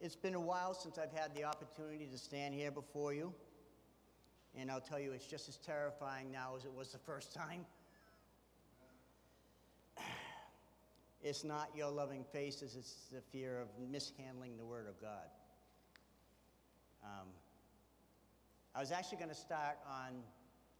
It's 0.00 0.14
been 0.14 0.34
a 0.34 0.40
while 0.40 0.74
since 0.74 0.96
I've 0.96 1.12
had 1.12 1.34
the 1.34 1.42
opportunity 1.42 2.06
to 2.06 2.18
stand 2.18 2.54
here 2.54 2.70
before 2.70 3.12
you. 3.12 3.34
And 4.56 4.70
I'll 4.70 4.80
tell 4.80 5.00
you, 5.00 5.10
it's 5.10 5.26
just 5.26 5.48
as 5.48 5.56
terrifying 5.56 6.30
now 6.30 6.54
as 6.56 6.64
it 6.64 6.72
was 6.72 6.92
the 6.92 6.98
first 6.98 7.34
time. 7.34 7.66
It's 11.20 11.42
not 11.42 11.70
your 11.74 11.90
loving 11.90 12.22
faces, 12.32 12.76
it's 12.76 13.08
the 13.12 13.20
fear 13.20 13.60
of 13.60 13.66
mishandling 13.90 14.56
the 14.56 14.64
Word 14.64 14.86
of 14.86 15.00
God. 15.00 15.26
Um, 17.02 17.26
I 18.72 18.78
was 18.78 18.92
actually 18.92 19.18
going 19.18 19.30
to 19.30 19.34
start 19.34 19.78
on 19.84 20.22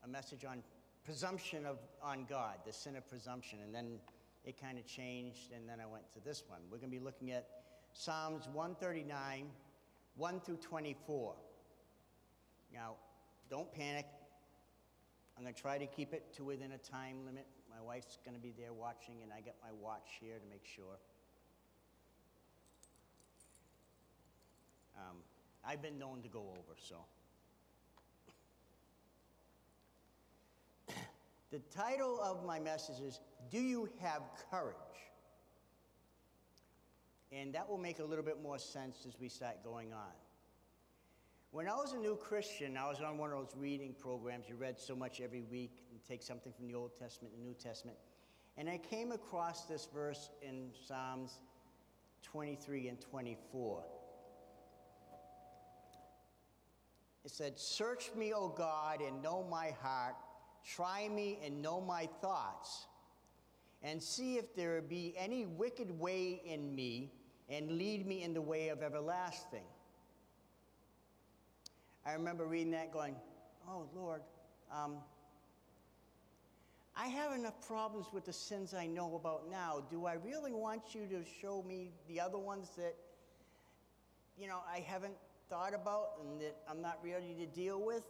a 0.04 0.08
message 0.08 0.44
on 0.44 0.62
presumption 1.04 1.66
of, 1.66 1.78
on 2.00 2.24
God, 2.30 2.58
the 2.64 2.72
sin 2.72 2.94
of 2.94 3.08
presumption, 3.08 3.58
and 3.64 3.74
then 3.74 3.98
it 4.44 4.60
kind 4.60 4.78
of 4.78 4.86
changed, 4.86 5.50
and 5.52 5.68
then 5.68 5.80
I 5.80 5.86
went 5.86 6.04
to 6.12 6.20
this 6.20 6.44
one. 6.46 6.60
We're 6.70 6.78
going 6.78 6.92
to 6.92 6.96
be 6.96 7.04
looking 7.04 7.32
at 7.32 7.48
Psalms 7.92 8.48
139, 8.52 9.46
1 10.16 10.40
through 10.40 10.56
24. 10.56 11.34
Now, 12.72 12.94
don't 13.50 13.72
panic. 13.72 14.06
I'm 15.36 15.42
going 15.42 15.54
to 15.54 15.60
try 15.60 15.78
to 15.78 15.86
keep 15.86 16.12
it 16.12 16.32
to 16.34 16.44
within 16.44 16.72
a 16.72 16.78
time 16.78 17.24
limit. 17.24 17.46
My 17.70 17.80
wife's 17.84 18.18
going 18.24 18.36
to 18.36 18.40
be 18.40 18.52
there 18.58 18.72
watching, 18.72 19.22
and 19.22 19.32
I 19.32 19.40
got 19.40 19.54
my 19.62 19.70
watch 19.80 20.18
here 20.20 20.38
to 20.38 20.46
make 20.50 20.64
sure. 20.64 20.98
Um, 24.96 25.16
I've 25.64 25.80
been 25.80 25.98
known 25.98 26.22
to 26.22 26.28
go 26.28 26.40
over, 26.40 26.76
so. 26.76 26.96
the 31.50 31.60
title 31.74 32.20
of 32.20 32.44
my 32.44 32.58
message 32.58 33.00
is 33.00 33.20
Do 33.50 33.60
You 33.60 33.88
Have 34.00 34.22
Courage? 34.50 34.74
And 37.30 37.54
that 37.54 37.68
will 37.68 37.78
make 37.78 37.98
a 37.98 38.04
little 38.04 38.24
bit 38.24 38.42
more 38.42 38.58
sense 38.58 39.04
as 39.06 39.18
we 39.20 39.28
start 39.28 39.62
going 39.62 39.92
on. 39.92 40.12
When 41.50 41.66
I 41.66 41.74
was 41.74 41.92
a 41.92 41.98
new 41.98 42.16
Christian, 42.16 42.76
I 42.76 42.88
was 42.88 43.00
on 43.00 43.16
one 43.16 43.32
of 43.32 43.38
those 43.38 43.54
reading 43.56 43.94
programs. 43.98 44.48
You 44.48 44.56
read 44.56 44.78
so 44.78 44.94
much 44.94 45.20
every 45.20 45.42
week 45.42 45.82
and 45.90 45.98
take 46.06 46.22
something 46.22 46.52
from 46.52 46.66
the 46.66 46.74
Old 46.74 46.98
Testament 46.98 47.34
and 47.34 47.44
New 47.44 47.54
Testament. 47.54 47.96
And 48.58 48.68
I 48.68 48.76
came 48.76 49.12
across 49.12 49.64
this 49.64 49.88
verse 49.92 50.30
in 50.42 50.70
Psalms 50.86 51.38
23 52.22 52.88
and 52.88 53.00
24. 53.00 53.84
It 57.24 57.30
said, 57.30 57.58
Search 57.58 58.10
me, 58.16 58.32
O 58.32 58.48
God, 58.48 59.00
and 59.00 59.22
know 59.22 59.46
my 59.50 59.70
heart. 59.82 60.16
Try 60.64 61.08
me 61.08 61.38
and 61.44 61.62
know 61.62 61.80
my 61.80 62.08
thoughts. 62.20 62.86
And 63.82 64.02
see 64.02 64.36
if 64.36 64.54
there 64.56 64.82
be 64.82 65.14
any 65.16 65.46
wicked 65.46 65.90
way 65.98 66.42
in 66.44 66.74
me, 66.74 67.12
and 67.48 67.78
lead 67.78 68.06
me 68.06 68.22
in 68.22 68.34
the 68.34 68.40
way 68.40 68.68
of 68.68 68.82
everlasting. 68.82 69.64
I 72.04 72.12
remember 72.12 72.46
reading 72.46 72.72
that 72.72 72.92
going, 72.92 73.14
oh, 73.68 73.86
Lord, 73.94 74.22
um, 74.72 74.96
I 76.96 77.06
have 77.06 77.32
enough 77.32 77.54
problems 77.66 78.06
with 78.12 78.24
the 78.24 78.32
sins 78.32 78.74
I 78.74 78.86
know 78.86 79.14
about 79.14 79.50
now. 79.50 79.84
Do 79.90 80.06
I 80.06 80.14
really 80.14 80.52
want 80.52 80.94
you 80.94 81.06
to 81.06 81.22
show 81.40 81.62
me 81.62 81.92
the 82.08 82.20
other 82.20 82.38
ones 82.38 82.70
that, 82.76 82.96
you 84.36 84.48
know, 84.48 84.58
I 84.70 84.80
haven't 84.80 85.14
thought 85.48 85.74
about 85.74 86.12
and 86.20 86.40
that 86.40 86.56
I'm 86.68 86.82
not 86.82 86.98
ready 87.04 87.34
to 87.38 87.46
deal 87.46 87.80
with? 87.80 88.04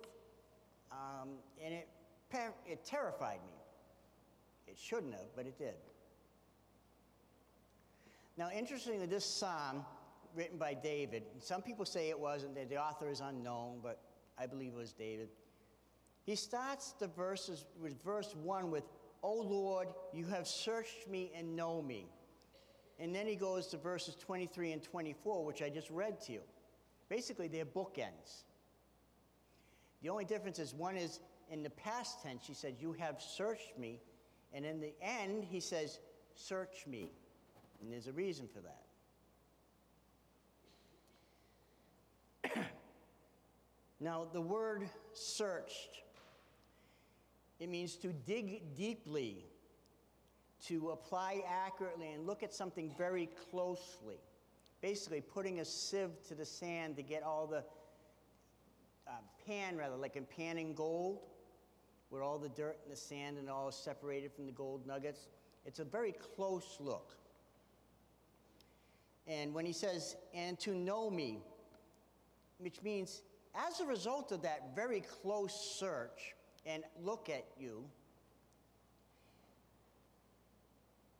Um, 0.91 1.29
and 1.63 1.75
it, 1.75 1.89
it 2.67 2.85
terrified 2.85 3.41
me. 3.47 3.53
It 4.67 4.79
shouldn't 4.79 5.13
have, 5.13 5.27
but 5.37 5.47
it 5.47 5.59
did. 5.59 5.75
Now, 8.39 8.51
interestingly, 8.57 9.05
this 9.07 9.25
psalm 9.25 9.85
written 10.37 10.59
by 10.59 10.73
David. 10.73 11.25
Some 11.41 11.61
people 11.61 11.85
say 11.85 12.09
it 12.09 12.19
wasn't, 12.19 12.55
that 12.55 12.71
the 12.71 12.81
author 12.81 13.11
is 13.11 13.21
unknown, 13.21 13.81
but 13.83 13.99
I 14.39 14.47
believe 14.47 14.75
it 14.75 14.77
was 14.77 14.93
David. 14.93 15.29
He 16.23 16.37
starts 16.37 16.93
the 16.93 17.09
verses 17.09 17.65
with 17.83 18.01
verse 18.05 18.37
1 18.37 18.71
with, 18.71 18.85
O 19.25 19.35
Lord, 19.35 19.89
you 20.13 20.25
have 20.27 20.47
searched 20.47 21.09
me 21.09 21.33
and 21.35 21.57
know 21.57 21.83
me. 21.83 22.07
And 23.01 23.13
then 23.13 23.27
he 23.27 23.35
goes 23.35 23.67
to 23.69 23.77
verses 23.77 24.15
23 24.15 24.71
and 24.71 24.83
24, 24.85 25.45
which 25.45 25.61
I 25.61 25.69
just 25.69 25.91
read 25.91 26.21
to 26.23 26.33
you. 26.33 26.41
Basically, 27.09 27.49
they're 27.49 27.65
bookends. 27.65 28.45
The 30.01 30.11
only 30.11 30.25
difference 30.25 30.61
is 30.61 30.75
one 30.75 30.97
is 30.97 31.19
in 31.51 31.65
the 31.65 31.71
past 31.71 32.23
tense, 32.23 32.47
he 32.47 32.55
said, 32.55 32.77
You 32.79 32.93
have 32.93 33.21
searched 33.21 33.77
me. 33.77 34.01
And 34.53 34.65
in 34.65 34.81
the 34.81 34.93
end, 35.03 35.43
he 35.43 35.59
says, 35.59 35.99
Search 36.35 36.87
me. 36.87 37.11
And 37.81 37.93
there's 37.93 38.07
a 38.07 38.13
reason 38.13 38.49
for 38.49 38.61
that. 42.55 42.65
Now, 44.01 44.27
the 44.33 44.41
word 44.41 44.89
searched, 45.13 46.03
it 47.59 47.69
means 47.69 47.97
to 47.97 48.13
dig 48.13 48.77
deeply, 48.77 49.45
to 50.67 50.91
apply 50.91 51.43
accurately, 51.49 52.13
and 52.13 52.25
look 52.25 52.45
at 52.45 52.55
something 52.55 52.95
very 52.97 53.29
closely. 53.51 54.21
Basically, 54.81 55.21
putting 55.21 55.59
a 55.59 55.65
sieve 55.65 56.13
to 56.29 56.37
the 56.37 56.45
sand 56.45 56.95
to 56.97 57.03
get 57.03 57.25
all 57.25 57.49
the 57.49 57.65
uh, 59.09 59.13
pan, 59.47 59.77
rather, 59.77 59.97
like 59.97 60.15
in 60.15 60.27
panning 60.27 60.75
gold, 60.75 61.19
where 62.11 62.23
all 62.23 62.39
the 62.39 62.51
dirt 62.51 62.79
and 62.85 62.93
the 62.93 62.97
sand 62.97 63.37
and 63.39 63.51
all 63.51 63.69
is 63.69 63.75
separated 63.75 64.33
from 64.33 64.47
the 64.47 64.53
gold 64.53 64.87
nuggets. 64.87 65.27
It's 65.67 65.81
a 65.81 65.85
very 65.85 66.13
close 66.13 66.77
look. 66.79 67.17
And 69.29 69.53
when 69.53 69.67
he 69.67 69.73
says, 69.73 70.17
and 70.33 70.59
to 70.61 70.75
know 70.75 71.11
me, 71.11 71.43
which 72.59 72.83
means 72.83 73.23
as 73.55 73.81
a 73.81 73.85
result 73.85 74.33
of 74.33 74.43
that 74.43 74.75
very 74.75 75.01
close 75.01 75.55
search 75.79 76.35
and 76.65 76.83
look 77.03 77.29
at 77.29 77.45
you, 77.59 77.85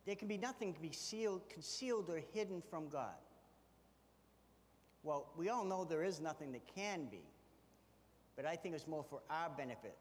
there 0.05 0.15
can 0.15 0.27
be 0.27 0.37
nothing 0.37 0.73
to 0.73 0.81
be 0.81 0.91
sealed, 0.91 1.47
concealed 1.49 2.09
or 2.09 2.21
hidden 2.33 2.63
from 2.67 2.89
God. 2.89 3.13
Well, 5.03 5.31
we 5.37 5.49
all 5.49 5.63
know 5.63 5.85
there 5.85 6.03
is 6.03 6.19
nothing 6.19 6.51
that 6.53 6.65
can 6.75 7.05
be, 7.05 7.21
but 8.35 8.45
I 8.45 8.55
think 8.55 8.73
it's 8.73 8.87
more 8.87 9.03
for 9.03 9.21
our 9.29 9.49
benefit. 9.55 9.95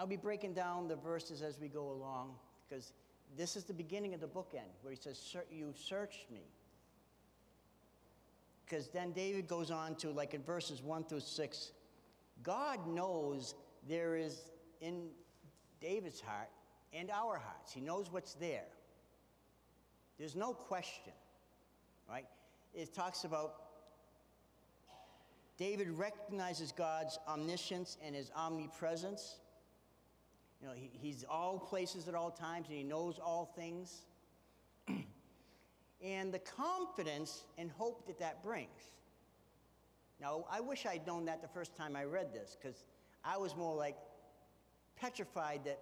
I'll 0.00 0.06
be 0.06 0.16
breaking 0.16 0.54
down 0.54 0.88
the 0.88 0.96
verses 0.96 1.42
as 1.42 1.60
we 1.60 1.68
go 1.68 1.90
along 1.90 2.30
because 2.66 2.94
this 3.36 3.54
is 3.54 3.64
the 3.64 3.74
beginning 3.74 4.14
of 4.14 4.20
the 4.20 4.26
bookend 4.26 4.72
where 4.80 4.94
he 4.94 4.98
says, 4.98 5.36
You 5.50 5.74
searched 5.76 6.30
me. 6.30 6.40
Because 8.64 8.88
then 8.88 9.12
David 9.12 9.46
goes 9.46 9.70
on 9.70 9.96
to, 9.96 10.08
like 10.10 10.32
in 10.32 10.42
verses 10.42 10.82
1 10.82 11.04
through 11.04 11.20
6, 11.20 11.72
God 12.42 12.86
knows 12.86 13.54
there 13.86 14.16
is 14.16 14.40
in 14.80 15.08
David's 15.82 16.22
heart 16.22 16.48
and 16.94 17.10
our 17.10 17.36
hearts. 17.36 17.70
He 17.70 17.82
knows 17.82 18.10
what's 18.10 18.32
there. 18.32 18.68
There's 20.18 20.34
no 20.34 20.54
question, 20.54 21.12
right? 22.08 22.24
It 22.72 22.94
talks 22.94 23.24
about 23.24 23.54
David 25.58 25.90
recognizes 25.90 26.72
God's 26.72 27.18
omniscience 27.28 27.98
and 28.02 28.16
his 28.16 28.30
omnipresence. 28.34 29.40
You 30.60 30.68
know, 30.68 30.74
he, 30.74 30.90
he's 30.92 31.24
all 31.28 31.58
places 31.58 32.06
at 32.08 32.14
all 32.14 32.30
times 32.30 32.68
and 32.68 32.76
he 32.76 32.84
knows 32.84 33.18
all 33.18 33.52
things. 33.56 34.02
and 36.04 36.32
the 36.32 36.38
confidence 36.38 37.44
and 37.56 37.70
hope 37.70 38.06
that 38.06 38.18
that 38.18 38.42
brings. 38.42 38.68
Now, 40.20 40.44
I 40.50 40.60
wish 40.60 40.84
I'd 40.84 41.06
known 41.06 41.24
that 41.26 41.40
the 41.40 41.48
first 41.48 41.74
time 41.74 41.96
I 41.96 42.04
read 42.04 42.32
this 42.32 42.56
because 42.60 42.84
I 43.24 43.38
was 43.38 43.56
more 43.56 43.74
like 43.74 43.96
petrified 44.96 45.62
that 45.64 45.80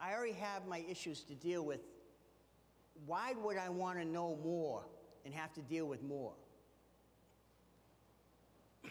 I 0.00 0.14
already 0.14 0.34
have 0.34 0.66
my 0.66 0.84
issues 0.88 1.22
to 1.24 1.34
deal 1.34 1.64
with. 1.64 1.80
Why 3.06 3.34
would 3.42 3.56
I 3.56 3.68
want 3.68 3.98
to 3.98 4.04
know 4.04 4.38
more 4.44 4.86
and 5.24 5.34
have 5.34 5.52
to 5.54 5.62
deal 5.62 5.86
with 5.86 6.04
more? 6.04 6.34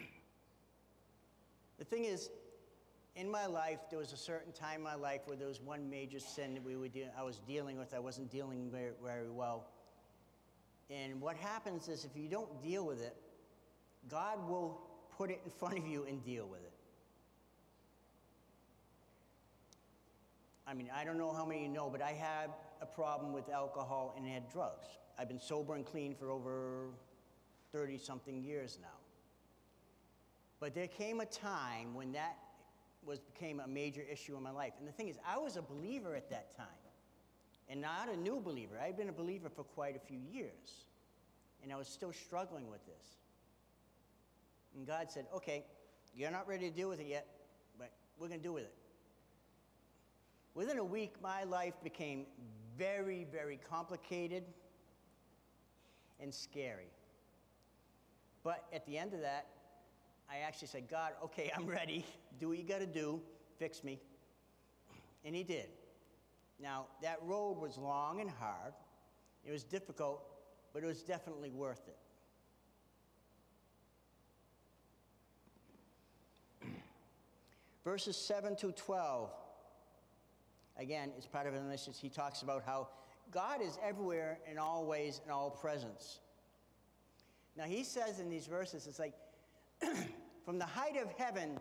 the 1.79 1.85
thing 1.85 2.03
is, 2.03 2.29
in 3.15 3.31
my 3.31 3.45
life, 3.45 3.79
there 3.89 4.00
was 4.00 4.12
a 4.12 4.17
certain 4.17 4.51
time 4.51 4.77
in 4.77 4.83
my 4.83 4.95
life 4.95 5.21
where 5.25 5.38
there 5.38 5.47
was 5.47 5.62
one 5.62 5.89
major 5.89 6.19
sin 6.19 6.53
that 6.53 6.63
we 6.63 6.75
were 6.75 6.89
de- 6.89 7.09
I 7.17 7.23
was 7.23 7.39
dealing 7.47 7.77
with. 7.77 7.94
I 7.94 8.00
wasn't 8.00 8.29
dealing 8.29 8.69
very, 8.69 8.91
very 9.03 9.29
well. 9.29 9.67
And 10.89 11.21
what 11.21 11.38
happens 11.38 11.88
is 11.88 12.03
if 12.03 12.15
you 12.15 12.27
don't 12.27 12.62
deal 12.62 12.85
with 12.85 13.01
it, 13.01 13.15
God 14.09 14.47
will 14.50 14.81
put 15.17 15.31
it 15.31 15.39
in 15.45 15.51
front 15.51 15.77
of 15.77 15.88
you 15.88 16.06
and 16.07 16.23
deal 16.23 16.45
with 16.45 16.62
it. 16.62 16.71
I 20.68 20.73
mean, 20.73 20.89
I 20.94 21.06
don't 21.06 21.18
know 21.18 21.31
how 21.31 21.45
many 21.45 21.63
you 21.63 21.69
know, 21.69 21.89
but 21.89 22.01
I 22.01 22.11
had 22.11 22.50
a 22.81 22.85
problem 22.85 23.33
with 23.33 23.50
alcohol 23.50 24.13
and 24.18 24.27
had 24.27 24.51
drugs. 24.51 24.88
I've 25.18 25.27
been 25.29 25.39
sober 25.39 25.75
and 25.75 25.85
clean 25.85 26.15
for 26.15 26.31
over 26.31 26.88
30 27.71 27.97
something 27.97 28.44
years 28.44 28.77
now. 28.81 28.88
But 30.59 30.73
there 30.73 30.88
came 30.88 31.21
a 31.21 31.25
time 31.25 31.94
when 31.94 32.13
that 32.13 32.38
was 33.06 33.19
became 33.19 33.60
a 33.60 33.68
major 33.68 34.02
issue 34.02 34.36
in 34.36 34.44
my 34.44 34.52
life. 34.52 34.74
And 34.80 34.88
the 34.88 34.92
thing 34.92 35.07
is, 35.07 35.18
I 35.28 35.38
was 35.38 35.57
a 35.57 35.62
believer 35.62 36.16
at 36.16 36.30
that 36.30 36.56
time. 36.56 36.68
and 37.68 37.81
not 37.81 38.10
a 38.13 38.16
new 38.16 38.40
believer. 38.40 38.80
I'd 38.80 38.96
been 38.96 39.10
a 39.10 39.13
believer 39.13 39.50
for 39.50 39.63
quite 39.63 39.96
a 39.96 40.00
few 40.00 40.19
years, 40.31 40.86
and 41.63 41.74
I 41.74 41.75
was 41.75 41.88
still 41.88 42.13
struggling 42.13 42.69
with 42.69 42.86
this. 42.86 43.18
And 44.75 44.86
God 44.86 45.10
said, 45.10 45.25
Okay, 45.36 45.66
you're 46.16 46.31
not 46.31 46.48
ready 46.48 46.69
to 46.69 46.75
deal 46.75 46.90
with 46.90 47.00
it 47.00 47.07
yet, 47.07 47.25
but 47.80 47.92
we're 48.19 48.28
going 48.28 48.40
to 48.40 48.44
deal 48.44 48.54
with 48.54 48.66
it. 48.66 48.74
Within 50.54 50.78
a 50.78 50.84
week, 50.84 51.16
my 51.22 51.44
life 51.44 51.74
became 51.84 52.25
very, 52.78 53.25
very 53.31 53.60
complicated 53.69 54.44
and 56.19 56.34
scary. 56.34 56.92
But 58.44 58.66
at 58.72 58.86
the 58.86 58.98
end 58.98 59.13
of 59.13 59.22
that, 59.22 59.48
I 60.30 60.39
actually 60.39 60.68
said, 60.68 60.89
God, 60.89 61.12
okay, 61.24 61.51
I'm 61.56 61.68
ready. 61.68 62.06
Do 62.39 62.50
what 62.50 62.57
you 62.57 62.63
got 62.63 62.80
to 62.80 62.86
do. 62.86 63.22
Fix 63.57 63.83
me. 63.83 64.00
And 65.24 65.36
He 65.36 65.44
did. 65.44 65.68
Now, 66.60 66.86
that 67.01 67.19
road 67.24 67.60
was 67.60 67.77
long 67.77 68.22
and 68.22 68.30
hard. 68.30 68.74
It 69.45 69.51
was 69.51 69.63
difficult, 69.63 70.24
but 70.74 70.83
it 70.83 70.86
was 70.86 71.04
definitely 71.04 71.51
worth 71.51 71.88
it. 76.62 76.68
Verses 77.83 78.18
7 78.18 78.56
to 78.57 78.71
12. 78.71 79.30
Again, 80.78 81.12
it's 81.18 81.28
part 81.28 81.48
of 81.48 81.54
an 81.54 81.66
initiative. 81.66 81.95
He 82.01 82.10
talks 82.10 82.42
about 82.42 82.63
how 82.66 82.89
God 83.31 83.62
is 83.62 83.78
everywhere 83.83 84.39
in 84.50 84.57
all 84.57 84.86
ways 84.86 85.21
in 85.25 85.31
all 85.31 85.50
presence. 85.50 86.19
Now, 87.57 87.63
he 87.63 87.83
says 87.83 88.19
in 88.19 88.30
these 88.30 88.48
verses, 88.48 88.88
it's 88.88 89.00
like, 89.00 89.13
from 90.45 90.60
the 90.60 90.66
height 90.66 90.98
of 91.01 91.12
heaven 91.18 91.60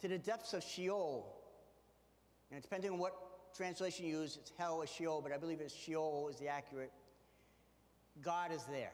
to 0.00 0.08
the 0.08 0.18
depths 0.18 0.52
of 0.52 0.62
Sheol. 0.62 1.32
And 2.50 2.62
depending 2.62 2.92
on 2.92 2.98
what 2.98 3.14
translation 3.56 4.06
you 4.06 4.18
use, 4.18 4.36
it's 4.40 4.52
hell 4.58 4.76
or 4.76 4.86
Sheol, 4.86 5.20
but 5.22 5.32
I 5.32 5.38
believe 5.38 5.60
it's 5.60 5.74
Sheol 5.74 6.28
is 6.28 6.36
the 6.36 6.48
accurate. 6.48 6.92
God 8.22 8.52
is 8.52 8.64
there. 8.64 8.92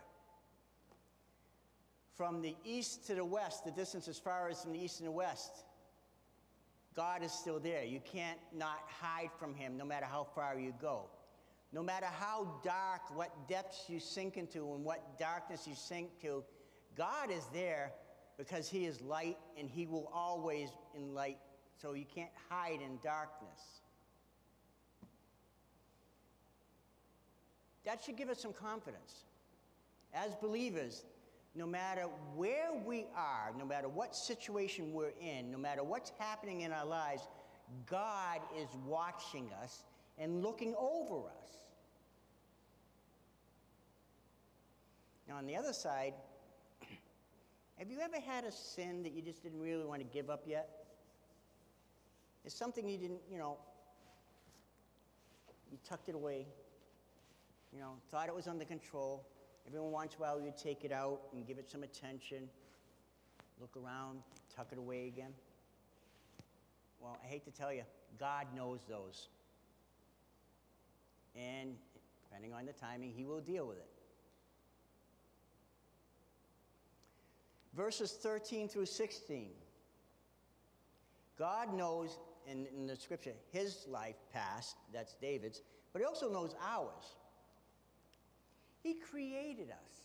From 2.17 2.43
the 2.43 2.55
east 2.65 3.07
to 3.07 3.15
the 3.15 3.25
west, 3.25 3.65
the 3.65 3.71
distance 3.71 4.07
as 4.09 4.19
far 4.19 4.49
as 4.49 4.63
from 4.63 4.73
the 4.73 4.79
east 4.79 5.01
and 5.01 5.07
the 5.07 5.13
west, 5.13 5.65
God 6.95 7.23
is 7.23 7.33
still 7.33 7.59
there. 7.59 7.85
You 7.85 8.01
can't 8.01 8.39
not 8.55 8.81
hide 8.87 9.31
from 9.39 9.55
him 9.55 9.77
no 9.77 9.85
matter 9.85 10.07
how 10.07 10.25
far 10.35 10.59
you 10.59 10.75
go. 10.81 11.07
No 11.73 11.83
matter 11.83 12.07
how 12.07 12.61
dark, 12.63 13.01
what 13.17 13.49
depths 13.49 13.85
you 13.89 13.99
sink 13.99 14.37
into 14.37 14.75
and 14.75 14.85
what 14.85 15.19
darkness 15.19 15.67
you 15.67 15.75
sink 15.75 16.21
to, 16.21 16.45
God 16.97 17.31
is 17.31 17.47
there 17.55 17.93
because 18.43 18.69
he 18.69 18.87
is 18.87 19.01
light 19.03 19.39
and 19.57 19.71
he 19.71 19.87
will 19.87 20.11
always 20.13 20.71
in 20.97 21.15
light. 21.15 21.39
So 21.81 21.93
you 21.93 22.05
can't 22.13 22.31
hide 22.49 22.81
in 22.81 22.99
darkness. 23.03 23.81
That 27.85 28.03
should 28.03 28.17
give 28.17 28.29
us 28.29 28.41
some 28.41 28.53
confidence. 28.53 29.25
As 30.13 30.35
believers, 30.35 31.05
no 31.55 31.67
matter 31.67 32.03
where 32.35 32.71
we 32.85 33.07
are, 33.17 33.53
no 33.57 33.65
matter 33.65 33.89
what 33.89 34.15
situation 34.15 34.93
we're 34.93 35.13
in, 35.21 35.51
no 35.51 35.59
matter 35.59 35.85
what's 35.85 36.13
happening 36.19 36.63
in 36.63 36.73
our 36.73 36.87
lives, 36.87 37.29
God 37.89 38.41
is 38.61 38.69
watching 38.87 39.51
us 39.63 39.85
and 40.19 40.43
looking 40.43 40.75
over 40.79 41.27
us. 41.27 41.51
Now, 45.29 45.37
on 45.37 45.47
the 45.47 45.57
other 45.57 45.73
side, 45.73 46.15
have 47.83 47.91
you 47.91 47.99
ever 47.99 48.21
had 48.25 48.45
a 48.45 48.53
sin 48.53 49.03
that 49.03 49.13
you 49.13 49.21
just 49.21 49.43
didn't 49.43 49.61
really 49.61 49.85
want 49.85 50.01
to 50.01 50.07
give 50.07 50.31
up 50.31 50.45
yet? 50.47 50.87
It's 52.45 52.55
something 52.55 52.89
you 52.89 52.97
didn't, 52.97 53.19
you 53.29 53.39
know, 53.39 53.59
you 55.69 55.79
tucked 55.85 56.09
it 56.09 56.15
away, 56.15 56.47
you 57.73 57.81
know, 57.81 57.95
thought 58.09 58.29
it 58.29 58.35
was 58.37 58.47
under 58.47 58.65
control. 58.65 59.27
Every 59.67 59.81
once 59.81 60.15
in 60.15 60.21
a 60.21 60.23
while, 60.23 60.41
you'd 60.41 60.57
take 60.57 60.85
it 60.85 60.93
out 60.93 61.23
and 61.33 61.45
give 61.45 61.59
it 61.59 61.69
some 61.69 61.83
attention, 61.83 62.49
look 63.61 63.77
around, 63.77 64.21
tuck 64.55 64.69
it 64.71 64.79
away 64.79 65.09
again. 65.09 65.33
Well, 67.01 67.19
I 67.21 67.27
hate 67.27 67.45
to 67.47 67.51
tell 67.51 67.73
you, 67.73 67.83
God 68.17 68.47
knows 68.55 68.83
those. 68.89 69.27
And 71.35 71.75
depending 72.23 72.55
on 72.55 72.65
the 72.65 72.75
timing, 72.75 73.13
He 73.13 73.25
will 73.25 73.41
deal 73.41 73.67
with 73.67 73.79
it. 73.79 73.92
Verses 77.75 78.13
13 78.13 78.69
through 78.69 78.87
16. 78.87 79.49
God 81.39 81.75
knows 81.75 82.19
in, 82.47 82.67
in 82.77 82.87
the 82.87 82.97
scripture 82.97 83.33
his 83.51 83.87
life 83.89 84.17
past, 84.33 84.77
that's 84.93 85.15
David's, 85.15 85.63
but 85.93 86.01
he 86.01 86.05
also 86.05 86.31
knows 86.31 86.55
ours. 86.67 87.17
He 88.83 88.95
created 88.95 89.71
us. 89.71 90.03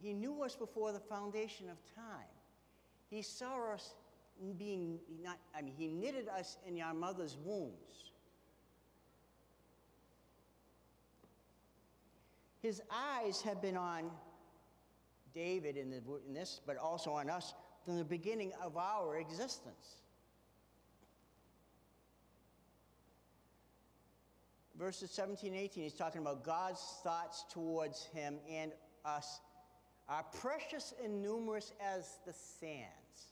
He 0.00 0.12
knew 0.12 0.42
us 0.42 0.54
before 0.54 0.92
the 0.92 1.00
foundation 1.00 1.68
of 1.70 1.76
time. 1.94 2.26
He 3.08 3.22
saw 3.22 3.72
us 3.72 3.94
being 4.58 4.98
not, 5.22 5.38
I 5.56 5.62
mean, 5.62 5.74
he 5.76 5.88
knitted 5.88 6.28
us 6.28 6.58
in 6.66 6.80
our 6.80 6.92
mother's 6.92 7.38
wombs. 7.42 8.12
His 12.60 12.82
eyes 12.90 13.40
have 13.42 13.62
been 13.62 13.76
on 13.76 14.10
David 15.34 15.76
in, 15.76 15.90
the, 15.90 16.00
in 16.26 16.34
this, 16.34 16.60
but 16.66 16.76
also 16.76 17.10
on 17.12 17.28
us 17.28 17.54
from 17.84 17.98
the 17.98 18.04
beginning 18.04 18.52
of 18.62 18.76
our 18.76 19.18
existence. 19.18 20.04
verses 24.76 25.10
17 25.10 25.52
and 25.52 25.62
18, 25.62 25.84
he's 25.84 25.92
talking 25.92 26.20
about 26.20 26.44
God's 26.44 26.82
thoughts 27.02 27.44
towards 27.50 28.04
him 28.12 28.38
and 28.50 28.72
us 29.04 29.40
are 30.08 30.24
precious 30.40 30.92
and 31.02 31.22
numerous 31.22 31.72
as 31.80 32.18
the 32.26 32.32
sands. 32.32 33.28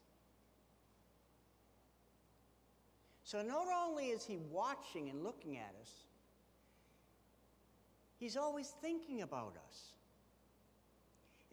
So 3.25 3.43
not 3.43 3.67
only 3.87 4.07
is 4.07 4.25
he 4.25 4.39
watching 4.51 5.09
and 5.11 5.23
looking 5.23 5.57
at 5.57 5.75
us, 5.81 5.91
he's 8.19 8.37
always 8.37 8.73
thinking 8.81 9.23
about 9.23 9.57
us. 9.69 9.93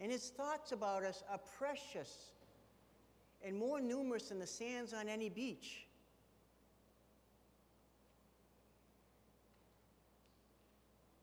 And 0.00 0.10
his 0.10 0.30
thoughts 0.30 0.72
about 0.72 1.04
us 1.04 1.22
are 1.30 1.40
precious 1.58 2.32
and 3.44 3.56
more 3.56 3.80
numerous 3.80 4.28
than 4.30 4.38
the 4.38 4.46
sands 4.46 4.94
on 4.94 5.08
any 5.08 5.28
beach. 5.28 5.86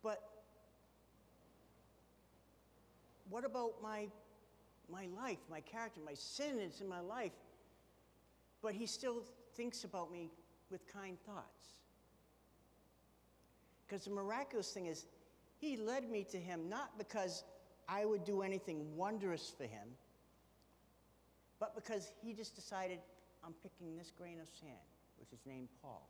But 0.04 0.22
what 3.30 3.46
about 3.46 3.82
my, 3.82 4.08
my 4.92 5.08
life, 5.20 5.40
my 5.50 5.60
character, 5.62 6.00
my 6.06 6.14
sin 6.14 6.60
is 6.60 6.80
in 6.80 6.88
my 6.88 7.00
life? 7.00 7.34
But 8.62 8.74
he 8.74 8.86
still 8.86 9.24
thinks 9.56 9.84
about 9.84 10.12
me 10.12 10.30
with 10.70 10.88
kind 10.92 11.18
thoughts. 11.26 11.68
Because 13.88 14.06
the 14.06 14.12
miraculous 14.12 14.72
thing 14.72 14.86
is, 14.86 15.06
he 15.58 15.78
led 15.78 16.10
me 16.10 16.24
to 16.32 16.38
him 16.38 16.70
not 16.70 16.98
because 16.98 17.44
I 17.90 18.06
would 18.06 18.24
do 18.26 18.42
anything 18.42 18.96
wondrous 18.96 19.54
for 19.56 19.64
him, 19.64 19.90
but 21.60 21.76
because 21.76 22.12
he 22.22 22.34
just 22.34 22.56
decided, 22.56 23.00
I'm 23.44 23.54
picking 23.64 23.98
this 23.98 24.12
grain 24.18 24.40
of 24.42 24.48
sand, 24.60 24.74
which 25.20 25.32
is 25.32 25.40
named 25.46 25.70
Paul, 25.82 26.10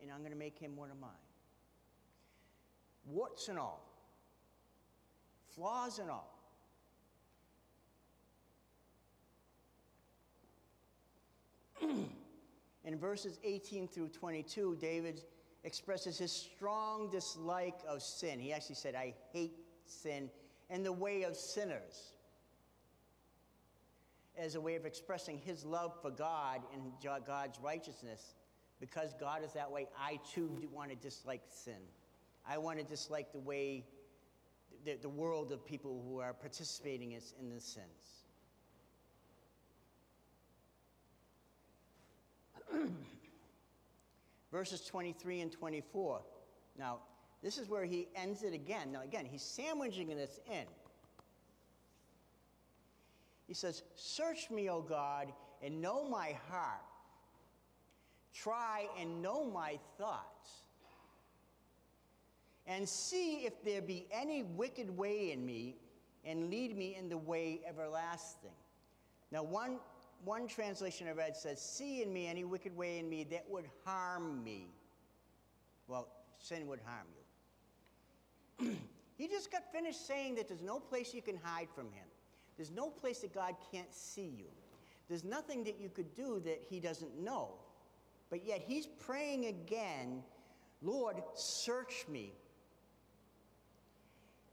and 0.00 0.10
I'm 0.10 0.20
going 0.20 0.32
to 0.32 0.38
make 0.38 0.58
him 0.58 0.76
one 0.76 0.90
of 0.90 0.98
mine 0.98 1.10
warts 3.06 3.48
and 3.48 3.58
all, 3.58 3.82
flaws 5.54 5.98
and 5.98 6.10
all. 6.10 6.36
In 12.84 12.98
verses 12.98 13.38
18 13.44 13.88
through 13.88 14.08
22, 14.08 14.76
David 14.80 15.22
expresses 15.64 16.18
his 16.18 16.32
strong 16.32 17.10
dislike 17.10 17.78
of 17.88 18.02
sin. 18.02 18.38
He 18.38 18.52
actually 18.52 18.76
said, 18.76 18.94
I 18.94 19.14
hate 19.32 19.58
sin 19.84 20.30
and 20.70 20.86
the 20.86 20.92
way 20.92 21.24
of 21.24 21.36
sinners 21.36 22.12
as 24.38 24.54
a 24.54 24.60
way 24.60 24.76
of 24.76 24.86
expressing 24.86 25.38
his 25.38 25.64
love 25.64 25.92
for 26.00 26.10
God 26.10 26.62
and 26.72 26.92
God's 27.26 27.58
righteousness. 27.60 28.34
Because 28.80 29.12
God 29.20 29.44
is 29.44 29.52
that 29.52 29.70
way, 29.70 29.88
I 29.98 30.18
too 30.32 30.56
do 30.60 30.68
want 30.72 30.88
to 30.90 30.96
dislike 30.96 31.42
sin. 31.50 31.74
I 32.48 32.56
want 32.56 32.78
to 32.78 32.84
dislike 32.84 33.32
the 33.32 33.38
way, 33.38 33.84
the, 34.86 34.96
the 35.02 35.08
world 35.08 35.52
of 35.52 35.66
people 35.66 36.02
who 36.08 36.18
are 36.18 36.32
participating 36.32 37.12
in, 37.12 37.20
in 37.38 37.50
the 37.50 37.60
sins. 37.60 38.24
Verses 44.50 44.80
23 44.86 45.40
and 45.40 45.52
24. 45.52 46.22
Now, 46.78 47.00
this 47.42 47.56
is 47.56 47.68
where 47.68 47.84
he 47.84 48.08
ends 48.14 48.42
it 48.42 48.52
again. 48.52 48.92
Now, 48.92 49.02
again, 49.02 49.24
he's 49.24 49.42
sandwiching 49.42 50.08
this 50.08 50.40
in. 50.50 50.64
He 53.46 53.54
says, 53.54 53.82
Search 53.94 54.50
me, 54.50 54.68
O 54.68 54.80
God, 54.80 55.32
and 55.62 55.80
know 55.80 56.08
my 56.08 56.36
heart. 56.50 56.82
Try 58.32 58.86
and 58.98 59.22
know 59.22 59.44
my 59.44 59.78
thoughts. 59.98 60.62
And 62.66 62.88
see 62.88 63.38
if 63.38 63.64
there 63.64 63.82
be 63.82 64.06
any 64.12 64.42
wicked 64.42 64.96
way 64.96 65.32
in 65.32 65.44
me, 65.44 65.76
and 66.24 66.50
lead 66.50 66.76
me 66.76 66.94
in 66.94 67.08
the 67.08 67.18
way 67.18 67.60
everlasting. 67.66 68.50
Now, 69.32 69.42
one, 69.42 69.78
one 70.24 70.46
translation 70.46 71.08
I 71.08 71.12
read 71.12 71.36
says, 71.36 71.60
See 71.60 72.02
in 72.02 72.12
me 72.12 72.28
any 72.28 72.44
wicked 72.44 72.76
way 72.76 72.98
in 72.98 73.08
me 73.08 73.24
that 73.30 73.44
would 73.48 73.64
harm 73.84 74.44
me. 74.44 74.68
Well, 75.88 76.06
sin 76.38 76.66
would 76.66 76.80
harm 76.84 77.06
you. 77.16 77.19
he 79.18 79.28
just 79.28 79.50
got 79.50 79.72
finished 79.72 80.06
saying 80.06 80.34
that 80.36 80.48
there's 80.48 80.62
no 80.62 80.78
place 80.78 81.14
you 81.14 81.22
can 81.22 81.36
hide 81.42 81.68
from 81.74 81.86
him, 81.86 82.06
there's 82.56 82.70
no 82.70 82.90
place 82.90 83.20
that 83.20 83.34
God 83.34 83.54
can't 83.72 83.92
see 83.94 84.32
you. 84.38 84.46
There's 85.08 85.24
nothing 85.24 85.64
that 85.64 85.80
you 85.80 85.88
could 85.88 86.14
do 86.14 86.40
that 86.44 86.62
he 86.70 86.78
doesn't 86.78 87.18
know. 87.18 87.48
But 88.30 88.46
yet 88.46 88.62
he's 88.64 88.86
praying 88.86 89.46
again 89.46 90.22
Lord, 90.82 91.16
search 91.34 92.06
me, 92.08 92.32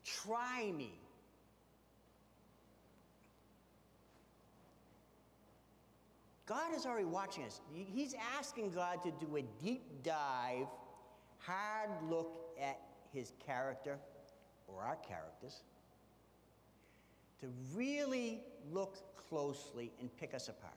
try 0.04 0.72
me. 0.76 1.00
God 6.46 6.74
is 6.76 6.86
already 6.86 7.06
watching 7.06 7.44
us. 7.44 7.60
He's 7.74 8.16
asking 8.38 8.72
God 8.72 9.04
to 9.04 9.12
do 9.26 9.38
a 9.38 9.44
deep 9.64 10.04
dive, 10.04 10.68
hard 11.40 11.90
look 12.10 12.40
at 12.62 12.80
his 13.14 13.32
character 13.46 13.98
or 14.68 14.82
our 14.82 14.98
characters, 14.98 15.64
to 17.40 17.48
really 17.76 18.42
look 18.72 18.98
closely 19.30 19.92
and 20.00 20.16
pick 20.18 20.34
us 20.34 20.50
apart. 20.50 20.74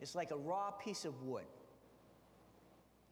It's 0.00 0.14
like 0.14 0.30
a 0.30 0.36
raw 0.36 0.70
piece 0.70 1.04
of 1.04 1.22
wood. 1.22 1.44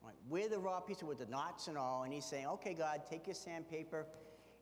Right? 0.02 0.14
We're 0.28 0.48
the 0.48 0.58
raw 0.58 0.80
piece 0.80 1.02
of 1.02 1.08
wood, 1.08 1.18
the 1.18 1.26
knots 1.26 1.68
and 1.68 1.76
all, 1.76 2.04
and 2.04 2.12
he's 2.12 2.24
saying, 2.24 2.46
okay, 2.46 2.74
God, 2.74 3.02
take 3.08 3.26
your 3.26 3.34
sandpaper 3.34 4.06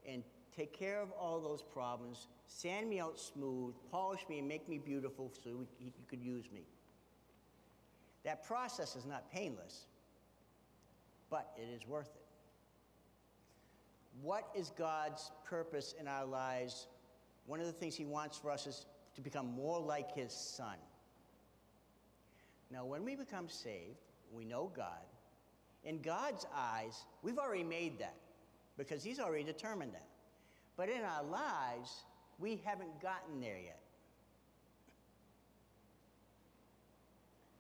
and 0.09 0.23
take 0.57 0.73
care 0.73 1.01
of 1.01 1.11
all 1.13 1.41
those 1.41 1.63
problems, 1.63 2.29
sand 2.49 2.89
me 2.89 2.99
out 2.99 3.19
smooth, 3.19 3.75
polish 3.91 4.23
me, 4.29 4.39
and 4.39 4.49
make 4.49 4.69
me 4.69 4.79
beautiful 4.79 5.31
so 5.43 5.51
you 5.79 5.93
could 6.09 6.23
use 6.23 6.47
me. 6.53 6.63
That 8.25 8.45
process 8.45 8.97
is 8.97 9.07
not 9.07 9.31
painless, 9.31 9.87
but 11.31 11.53
it 11.57 11.69
is 11.75 11.87
worth 11.87 12.11
it. 12.15 12.26
What 14.23 14.49
is 14.55 14.71
God's 14.71 15.31
purpose 15.45 15.95
in 15.99 16.09
our 16.09 16.25
lives? 16.25 16.87
One 17.47 17.61
of 17.61 17.67
the 17.67 17.73
things 17.73 17.95
He 17.95 18.05
wants 18.05 18.39
for 18.39 18.51
us 18.51 18.67
is 18.67 18.87
to 19.15 19.21
become 19.21 19.47
more 19.47 19.81
like 19.81 20.15
His 20.15 20.33
Son. 20.33 20.77
Now, 22.71 22.85
when 22.85 23.05
we 23.05 23.15
become 23.15 23.49
saved, 23.49 23.99
we 24.33 24.45
know 24.45 24.71
God. 24.75 25.05
In 25.85 26.01
God's 26.03 26.47
eyes, 26.55 27.05
we've 27.23 27.39
already 27.39 27.63
made 27.63 27.99
that 28.01 28.17
because 28.77 29.05
He's 29.05 29.21
already 29.21 29.45
determined 29.45 29.95
that. 29.95 30.09
But 30.77 30.89
in 30.89 31.03
our 31.03 31.23
lives, 31.23 32.05
we 32.39 32.61
haven't 32.65 33.01
gotten 33.01 33.41
there 33.41 33.59
yet. 33.59 33.81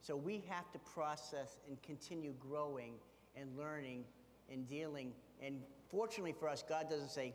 So 0.02 0.16
we 0.16 0.44
have 0.48 0.70
to 0.72 0.78
process 0.78 1.58
and 1.68 1.80
continue 1.82 2.32
growing 2.38 2.94
and 3.36 3.56
learning 3.56 4.04
and 4.52 4.68
dealing. 4.68 5.12
And 5.42 5.60
fortunately 5.90 6.32
for 6.32 6.48
us, 6.48 6.64
God 6.68 6.88
doesn't 6.90 7.10
say, 7.10 7.34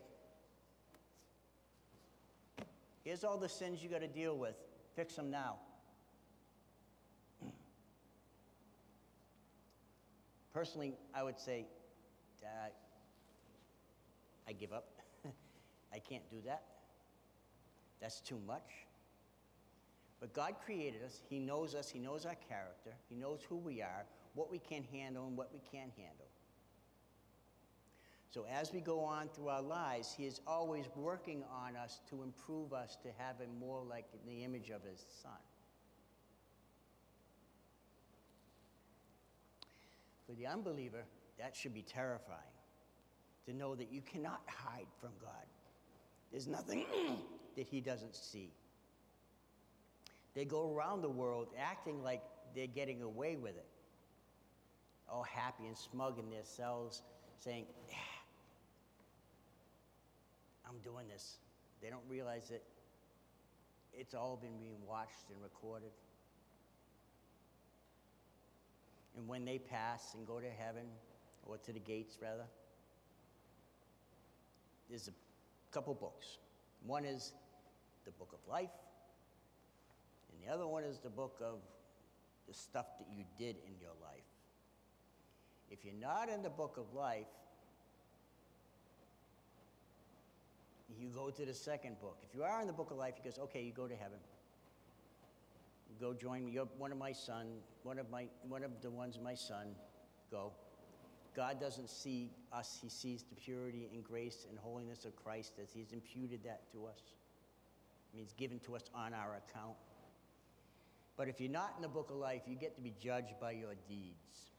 here's 3.04 3.24
all 3.24 3.36
the 3.38 3.48
sins 3.48 3.82
you 3.82 3.88
got 3.88 4.00
to 4.00 4.08
deal 4.08 4.36
with, 4.36 4.56
fix 4.94 5.14
them 5.14 5.30
now. 5.30 5.56
Personally, 10.54 10.94
I 11.14 11.22
would 11.22 11.38
say, 11.38 11.66
uh, 12.42 12.68
I 14.48 14.52
give 14.52 14.72
up. 14.72 14.88
I 15.94 15.98
can't 15.98 16.28
do 16.30 16.38
that. 16.46 16.62
That's 18.00 18.20
too 18.20 18.40
much. 18.46 18.86
But 20.20 20.32
God 20.32 20.54
created 20.64 21.02
us. 21.04 21.20
He 21.28 21.38
knows 21.38 21.74
us. 21.74 21.88
He 21.88 21.98
knows 21.98 22.26
our 22.26 22.36
character. 22.48 22.92
He 23.08 23.14
knows 23.14 23.40
who 23.48 23.56
we 23.56 23.82
are, 23.82 24.04
what 24.34 24.50
we 24.50 24.58
can 24.58 24.84
handle, 24.92 25.26
and 25.26 25.36
what 25.36 25.52
we 25.52 25.60
can't 25.70 25.92
handle. 25.96 26.26
So 28.32 28.46
as 28.50 28.72
we 28.72 28.80
go 28.80 29.00
on 29.00 29.28
through 29.28 29.48
our 29.48 29.60
lives, 29.60 30.14
He 30.16 30.24
is 30.24 30.40
always 30.46 30.86
working 30.96 31.44
on 31.52 31.76
us 31.76 32.00
to 32.08 32.22
improve 32.22 32.72
us 32.72 32.96
to 33.02 33.08
have 33.18 33.38
Him 33.38 33.50
more 33.60 33.82
like 33.82 34.06
the 34.26 34.42
image 34.42 34.70
of 34.70 34.82
His 34.82 35.04
Son. 35.22 35.32
For 40.26 40.32
the 40.32 40.46
unbeliever, 40.46 41.04
that 41.38 41.54
should 41.54 41.74
be 41.74 41.82
terrifying 41.82 42.38
to 43.44 43.52
know 43.52 43.74
that 43.74 43.92
you 43.92 44.00
cannot 44.00 44.40
hide 44.46 44.86
from 44.98 45.10
God. 45.20 45.44
There's 46.30 46.48
nothing 46.48 46.86
that 47.56 47.66
He 47.66 47.82
doesn't 47.82 48.16
see. 48.16 48.50
They 50.34 50.46
go 50.46 50.74
around 50.74 51.02
the 51.02 51.10
world 51.10 51.48
acting 51.60 52.02
like 52.02 52.22
they're 52.54 52.66
getting 52.66 53.02
away 53.02 53.36
with 53.36 53.56
it, 53.56 53.66
all 55.06 55.22
happy 55.22 55.66
and 55.66 55.76
smug 55.76 56.18
in 56.18 56.30
their 56.30 56.44
cells, 56.44 57.02
saying, 57.38 57.66
I'm 60.72 60.80
doing 60.80 61.06
this. 61.08 61.36
They 61.82 61.90
don't 61.90 62.04
realize 62.08 62.48
that 62.48 62.62
it's 63.92 64.14
all 64.14 64.38
been 64.40 64.58
being 64.58 64.78
watched 64.88 65.30
and 65.30 65.42
recorded. 65.42 65.90
And 69.16 69.28
when 69.28 69.44
they 69.44 69.58
pass 69.58 70.14
and 70.14 70.26
go 70.26 70.40
to 70.40 70.48
heaven, 70.48 70.86
or 71.44 71.58
to 71.58 71.72
the 71.72 71.80
gates 71.80 72.16
rather, 72.22 72.46
there's 74.88 75.08
a 75.08 75.74
couple 75.74 75.92
books. 75.94 76.38
One 76.86 77.04
is 77.04 77.32
the 78.04 78.10
book 78.12 78.30
of 78.32 78.50
life, 78.50 78.70
and 80.30 80.48
the 80.48 80.52
other 80.52 80.66
one 80.66 80.84
is 80.84 81.00
the 81.00 81.10
book 81.10 81.38
of 81.42 81.58
the 82.48 82.54
stuff 82.54 82.86
that 82.98 83.08
you 83.14 83.24
did 83.38 83.56
in 83.66 83.74
your 83.80 83.92
life. 84.00 84.24
If 85.70 85.84
you're 85.84 85.94
not 85.94 86.28
in 86.28 86.42
the 86.42 86.50
book 86.50 86.76
of 86.78 86.94
life, 86.94 87.26
you 91.02 91.08
go 91.08 91.30
to 91.30 91.44
the 91.44 91.54
second 91.54 92.00
book. 92.00 92.18
If 92.28 92.34
you 92.34 92.44
are 92.44 92.60
in 92.60 92.68
the 92.68 92.72
book 92.72 92.92
of 92.92 92.96
life, 92.96 93.14
he 93.16 93.28
goes, 93.28 93.38
okay, 93.38 93.60
you 93.60 93.72
go 93.72 93.88
to 93.88 93.96
heaven. 93.96 94.18
Go 96.00 96.14
join 96.14 96.44
me. 96.44 96.52
You're 96.52 96.68
one 96.78 96.92
of 96.92 96.98
my 96.98 97.12
son, 97.12 97.46
one 97.82 97.98
of 97.98 98.10
my 98.10 98.26
one 98.48 98.64
of 98.64 98.70
the 98.80 98.90
ones 98.90 99.18
my 99.22 99.34
son. 99.34 99.68
Go. 100.30 100.52
God 101.36 101.60
doesn't 101.60 101.88
see 101.88 102.30
us, 102.52 102.78
he 102.80 102.88
sees 102.88 103.22
the 103.22 103.34
purity 103.36 103.88
and 103.92 104.02
grace 104.02 104.46
and 104.48 104.58
holiness 104.58 105.04
of 105.04 105.14
Christ 105.16 105.52
as 105.62 105.72
he's 105.72 105.92
imputed 105.92 106.40
that 106.44 106.70
to 106.72 106.86
us. 106.86 107.14
It 108.12 108.16
means 108.16 108.32
given 108.32 108.58
to 108.60 108.76
us 108.76 108.82
on 108.94 109.14
our 109.14 109.36
account. 109.36 109.76
But 111.16 111.28
if 111.28 111.40
you're 111.40 111.50
not 111.50 111.74
in 111.76 111.82
the 111.82 111.88
book 111.88 112.10
of 112.10 112.16
life, 112.16 112.42
you 112.46 112.56
get 112.56 112.74
to 112.76 112.82
be 112.82 112.94
judged 113.00 113.34
by 113.40 113.52
your 113.52 113.74
deeds. 113.88 114.50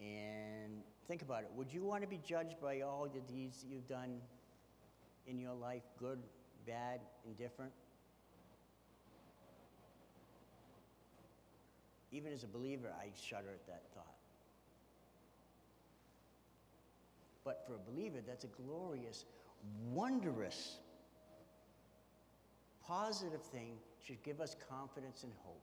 And 0.00 0.82
think 1.06 1.22
about 1.22 1.42
it. 1.42 1.50
Would 1.54 1.72
you 1.72 1.84
want 1.84 2.02
to 2.02 2.08
be 2.08 2.20
judged 2.26 2.60
by 2.60 2.80
all 2.80 3.08
the 3.12 3.20
deeds 3.32 3.62
that 3.62 3.68
you've 3.68 3.88
done 3.88 4.20
in 5.26 5.38
your 5.38 5.54
life, 5.54 5.82
good, 5.98 6.18
bad, 6.66 7.00
indifferent? 7.26 7.72
Even 12.12 12.32
as 12.32 12.44
a 12.44 12.46
believer, 12.46 12.92
I 12.98 13.06
shudder 13.20 13.48
at 13.48 13.66
that 13.66 13.82
thought. 13.94 14.14
But 17.44 17.64
for 17.66 17.74
a 17.74 17.92
believer, 17.92 18.18
that's 18.26 18.44
a 18.44 18.62
glorious, 18.62 19.24
wondrous 19.92 20.76
positive 22.86 23.42
thing 23.42 23.72
should 24.06 24.22
give 24.22 24.40
us 24.40 24.56
confidence 24.68 25.24
and 25.24 25.32
hope, 25.42 25.62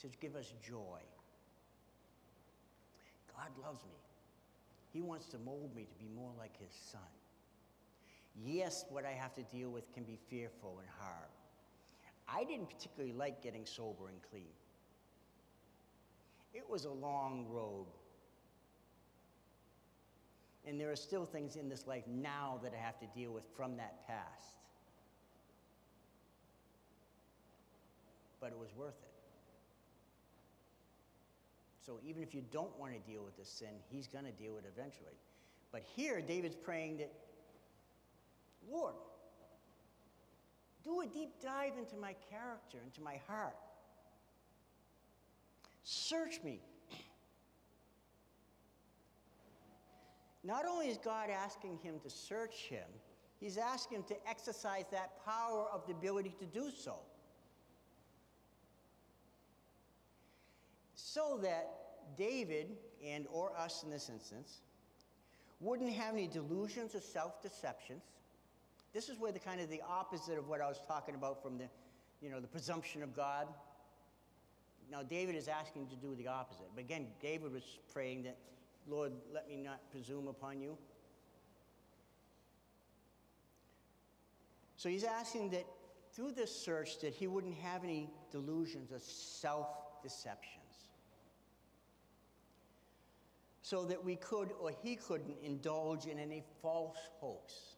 should 0.00 0.18
give 0.20 0.36
us 0.36 0.52
joy. 0.62 1.00
God 3.34 3.50
loves 3.64 3.82
me. 3.84 4.09
He 4.92 5.00
wants 5.00 5.26
to 5.28 5.38
mold 5.38 5.74
me 5.74 5.84
to 5.84 5.94
be 5.94 6.08
more 6.14 6.32
like 6.38 6.58
His 6.58 6.74
Son. 6.90 7.00
Yes, 8.44 8.84
what 8.90 9.04
I 9.04 9.12
have 9.12 9.34
to 9.34 9.42
deal 9.44 9.70
with 9.70 9.92
can 9.92 10.04
be 10.04 10.18
fearful 10.28 10.78
and 10.78 10.88
hard. 10.98 11.30
I 12.28 12.44
didn't 12.44 12.70
particularly 12.70 13.12
like 13.12 13.42
getting 13.42 13.66
sober 13.66 14.08
and 14.08 14.18
clean. 14.30 14.52
It 16.54 16.68
was 16.68 16.84
a 16.84 16.90
long 16.90 17.46
road. 17.48 17.86
And 20.66 20.80
there 20.80 20.90
are 20.90 20.96
still 20.96 21.24
things 21.24 21.56
in 21.56 21.68
this 21.68 21.86
life 21.86 22.04
now 22.06 22.60
that 22.62 22.72
I 22.74 22.84
have 22.84 22.98
to 23.00 23.06
deal 23.14 23.32
with 23.32 23.44
from 23.56 23.76
that 23.76 24.06
past. 24.06 24.60
but 28.40 28.52
it 28.52 28.58
was 28.58 28.74
worth 28.74 28.96
it. 29.02 29.09
So 31.90 31.98
even 32.06 32.22
if 32.22 32.32
you 32.32 32.44
don't 32.52 32.78
want 32.78 32.92
to 32.92 33.00
deal 33.00 33.24
with 33.24 33.36
this 33.36 33.48
sin, 33.48 33.70
he's 33.90 34.06
going 34.06 34.24
to 34.24 34.30
deal 34.30 34.54
with 34.54 34.64
it 34.64 34.72
eventually. 34.78 35.18
But 35.72 35.82
here, 35.96 36.20
David's 36.20 36.54
praying 36.54 36.98
that, 36.98 37.12
Lord, 38.70 38.94
do 40.84 41.00
a 41.00 41.06
deep 41.06 41.30
dive 41.42 41.72
into 41.76 41.96
my 41.96 42.14
character, 42.30 42.78
into 42.86 43.00
my 43.00 43.16
heart. 43.26 43.56
Search 45.82 46.38
me. 46.44 46.60
Not 50.44 50.66
only 50.66 50.86
is 50.86 50.96
God 50.96 51.28
asking 51.28 51.80
him 51.82 51.98
to 52.04 52.08
search 52.08 52.68
him, 52.68 52.86
he's 53.40 53.58
asking 53.58 53.96
him 53.96 54.04
to 54.04 54.28
exercise 54.28 54.84
that 54.92 55.24
power 55.24 55.66
of 55.72 55.84
the 55.88 55.92
ability 55.92 56.36
to 56.38 56.46
do 56.46 56.70
so. 56.70 57.00
So 60.94 61.40
that 61.42 61.79
David 62.16 62.76
and 63.04 63.26
or 63.30 63.52
us 63.56 63.82
in 63.82 63.90
this 63.90 64.08
instance 64.08 64.60
wouldn't 65.60 65.92
have 65.92 66.14
any 66.14 66.26
delusions 66.26 66.94
or 66.94 67.00
self-deceptions. 67.00 68.02
This 68.92 69.08
is 69.08 69.18
where 69.18 69.30
the 69.30 69.38
kind 69.38 69.60
of 69.60 69.70
the 69.70 69.82
opposite 69.88 70.38
of 70.38 70.48
what 70.48 70.60
I 70.60 70.68
was 70.68 70.80
talking 70.86 71.14
about 71.14 71.42
from 71.42 71.58
the, 71.58 71.68
you 72.20 72.30
know, 72.30 72.40
the 72.40 72.48
presumption 72.48 73.02
of 73.02 73.14
God. 73.14 73.46
Now 74.90 75.02
David 75.02 75.36
is 75.36 75.48
asking 75.48 75.86
to 75.88 75.96
do 75.96 76.14
the 76.16 76.26
opposite. 76.26 76.66
But 76.74 76.80
again, 76.80 77.06
David 77.22 77.52
was 77.52 77.78
praying 77.92 78.24
that, 78.24 78.36
Lord, 78.88 79.12
let 79.32 79.48
me 79.48 79.56
not 79.56 79.80
presume 79.90 80.26
upon 80.26 80.60
you. 80.60 80.76
So 84.76 84.88
he's 84.88 85.04
asking 85.04 85.50
that 85.50 85.66
through 86.12 86.32
this 86.32 86.50
search 86.50 87.00
that 87.00 87.12
he 87.12 87.26
wouldn't 87.26 87.56
have 87.58 87.84
any 87.84 88.10
delusions 88.32 88.90
or 88.90 88.98
self-deceptions. 88.98 90.59
So 93.70 93.84
that 93.84 94.04
we 94.04 94.16
could 94.16 94.50
or 94.60 94.72
he 94.82 94.96
couldn't 94.96 95.36
indulge 95.44 96.06
in 96.06 96.18
any 96.18 96.42
false 96.60 96.96
hopes. 97.20 97.76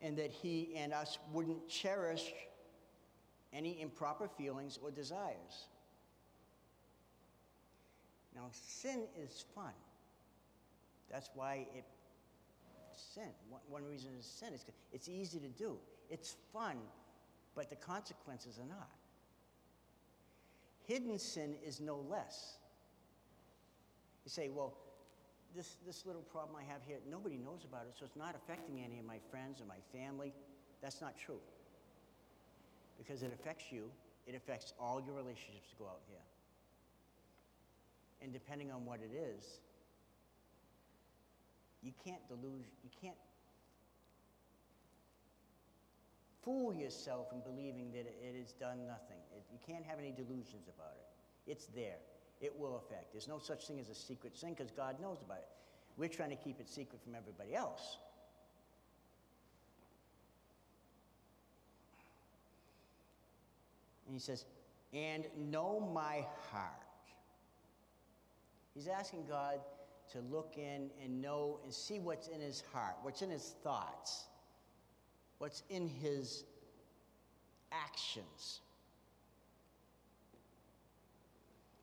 And 0.00 0.16
that 0.16 0.30
he 0.30 0.74
and 0.76 0.92
us 0.92 1.18
wouldn't 1.32 1.68
cherish 1.68 2.32
any 3.52 3.80
improper 3.80 4.28
feelings 4.28 4.78
or 4.80 4.92
desires. 4.92 5.66
Now, 8.36 8.46
sin 8.52 9.08
is 9.20 9.44
fun. 9.52 9.72
That's 11.10 11.30
why 11.34 11.66
it 11.74 11.84
sin. 13.12 13.30
One, 13.68 13.84
reason 13.84 14.10
is 14.16 14.24
sin 14.24 14.54
is 14.54 14.62
because 14.62 14.80
it's 14.92 15.08
easy 15.08 15.40
to 15.40 15.48
do. 15.48 15.78
It's 16.10 16.36
fun, 16.52 16.76
but 17.56 17.70
the 17.70 17.76
consequences 17.76 18.60
are 18.60 18.68
not. 18.68 18.88
Hidden 20.86 21.18
sin 21.18 21.54
is 21.66 21.80
no 21.80 22.04
less. 22.10 22.58
You 24.24 24.30
say, 24.30 24.48
well, 24.48 24.74
this, 25.54 25.76
this 25.86 26.04
little 26.06 26.22
problem 26.22 26.56
I 26.56 26.64
have 26.70 26.82
here, 26.86 26.98
nobody 27.10 27.36
knows 27.36 27.64
about 27.64 27.86
it, 27.86 27.94
so 27.98 28.04
it's 28.04 28.16
not 28.16 28.34
affecting 28.34 28.82
any 28.84 28.98
of 28.98 29.04
my 29.04 29.18
friends 29.30 29.60
or 29.60 29.66
my 29.66 29.80
family. 29.96 30.32
That's 30.82 31.00
not 31.00 31.16
true. 31.16 31.40
Because 32.98 33.22
it 33.22 33.32
affects 33.32 33.70
you, 33.70 33.90
it 34.26 34.34
affects 34.34 34.72
all 34.80 35.00
your 35.00 35.14
relationships 35.14 35.70
to 35.70 35.76
go 35.78 35.86
out 35.86 36.00
here. 36.08 36.18
And 38.22 38.32
depending 38.32 38.70
on 38.72 38.84
what 38.84 39.00
it 39.00 39.14
is, 39.14 39.60
you 41.82 41.92
can't 42.04 42.26
delude, 42.28 42.64
you 42.82 42.90
can't 43.00 43.16
fool 46.44 46.74
yourself 46.74 47.28
in 47.32 47.40
believing 47.40 47.90
that 47.92 48.06
it 48.06 48.34
has 48.38 48.52
done 48.52 48.86
nothing. 48.86 49.18
It, 49.34 49.42
you 49.52 49.58
can't 49.66 49.84
have 49.84 49.98
any 49.98 50.12
delusions 50.12 50.68
about 50.68 50.94
it. 50.96 51.50
It's 51.50 51.66
there. 51.66 51.96
It 52.40 52.58
will 52.58 52.76
affect. 52.76 53.12
There's 53.12 53.28
no 53.28 53.38
such 53.38 53.66
thing 53.66 53.80
as 53.80 53.88
a 53.88 53.94
secret 53.94 54.36
sin 54.36 54.50
because 54.50 54.70
God 54.70 55.00
knows 55.00 55.22
about 55.24 55.38
it. 55.38 55.48
We're 55.96 56.08
trying 56.08 56.30
to 56.30 56.36
keep 56.36 56.60
it 56.60 56.68
secret 56.68 57.00
from 57.02 57.14
everybody 57.14 57.54
else. 57.54 57.98
And 64.06 64.14
he 64.14 64.20
says, 64.20 64.44
and 64.92 65.24
know 65.50 65.90
my 65.92 66.26
heart. 66.50 66.70
He's 68.74 68.88
asking 68.88 69.24
God 69.28 69.60
to 70.12 70.20
look 70.20 70.54
in 70.56 70.90
and 71.02 71.22
know 71.22 71.60
and 71.64 71.72
see 71.72 71.98
what's 71.98 72.28
in 72.28 72.40
his 72.40 72.62
heart, 72.72 72.96
what's 73.02 73.22
in 73.22 73.30
his 73.30 73.54
thoughts, 73.62 74.24
what's 75.44 75.62
in 75.68 75.86
his 75.86 76.44
actions. 77.70 78.60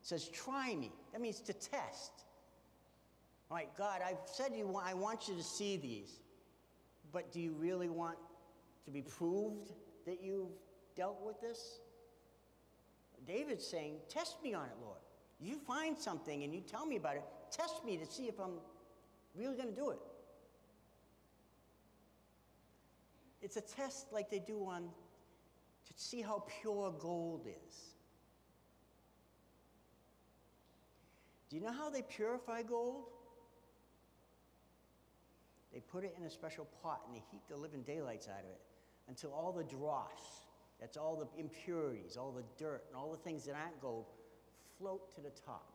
It 0.00 0.08
says, 0.08 0.26
try 0.30 0.74
me. 0.74 0.90
That 1.12 1.20
means 1.20 1.38
to 1.42 1.52
test. 1.52 2.10
All 3.48 3.56
right, 3.56 3.68
God, 3.78 4.00
I've 4.04 4.16
said 4.26 4.50
you 4.56 4.76
I 4.84 4.94
want 4.94 5.28
you 5.28 5.36
to 5.36 5.44
see 5.44 5.76
these, 5.76 6.18
but 7.12 7.30
do 7.30 7.40
you 7.40 7.52
really 7.52 7.88
want 7.88 8.18
to 8.84 8.90
be 8.90 9.00
proved 9.00 9.70
that 10.06 10.20
you've 10.20 10.50
dealt 10.96 11.24
with 11.24 11.40
this? 11.40 11.78
David's 13.28 13.64
saying, 13.64 13.94
Test 14.08 14.42
me 14.42 14.54
on 14.54 14.64
it, 14.64 14.76
Lord. 14.82 14.98
You 15.40 15.56
find 15.56 15.96
something 15.96 16.42
and 16.42 16.52
you 16.52 16.62
tell 16.62 16.84
me 16.84 16.96
about 16.96 17.14
it. 17.14 17.22
Test 17.52 17.84
me 17.84 17.96
to 17.96 18.06
see 18.06 18.24
if 18.24 18.40
I'm 18.40 18.58
really 19.36 19.54
going 19.54 19.68
to 19.68 19.76
do 19.76 19.90
it. 19.90 19.98
It's 23.42 23.56
a 23.56 23.60
test 23.60 24.12
like 24.12 24.30
they 24.30 24.38
do 24.38 24.64
on 24.66 24.82
to 24.82 25.92
see 25.96 26.22
how 26.22 26.44
pure 26.62 26.94
gold 26.98 27.46
is. 27.46 27.92
Do 31.50 31.56
you 31.56 31.62
know 31.62 31.72
how 31.72 31.90
they 31.90 32.02
purify 32.02 32.62
gold? 32.62 33.04
They 35.72 35.80
put 35.80 36.04
it 36.04 36.14
in 36.18 36.24
a 36.24 36.30
special 36.30 36.66
pot 36.82 37.02
and 37.06 37.16
they 37.16 37.22
heat 37.30 37.42
the 37.48 37.56
living 37.56 37.82
daylights 37.82 38.28
out 38.28 38.40
of 38.40 38.50
it 38.50 38.60
until 39.08 39.32
all 39.32 39.52
the 39.52 39.64
dross, 39.64 40.44
that's 40.80 40.96
all 40.96 41.16
the 41.16 41.40
impurities, 41.40 42.16
all 42.16 42.30
the 42.30 42.44
dirt, 42.56 42.84
and 42.88 42.96
all 42.96 43.10
the 43.10 43.18
things 43.18 43.44
that 43.46 43.54
aren't 43.54 43.80
gold, 43.80 44.06
float 44.78 45.14
to 45.14 45.20
the 45.20 45.30
top. 45.44 45.72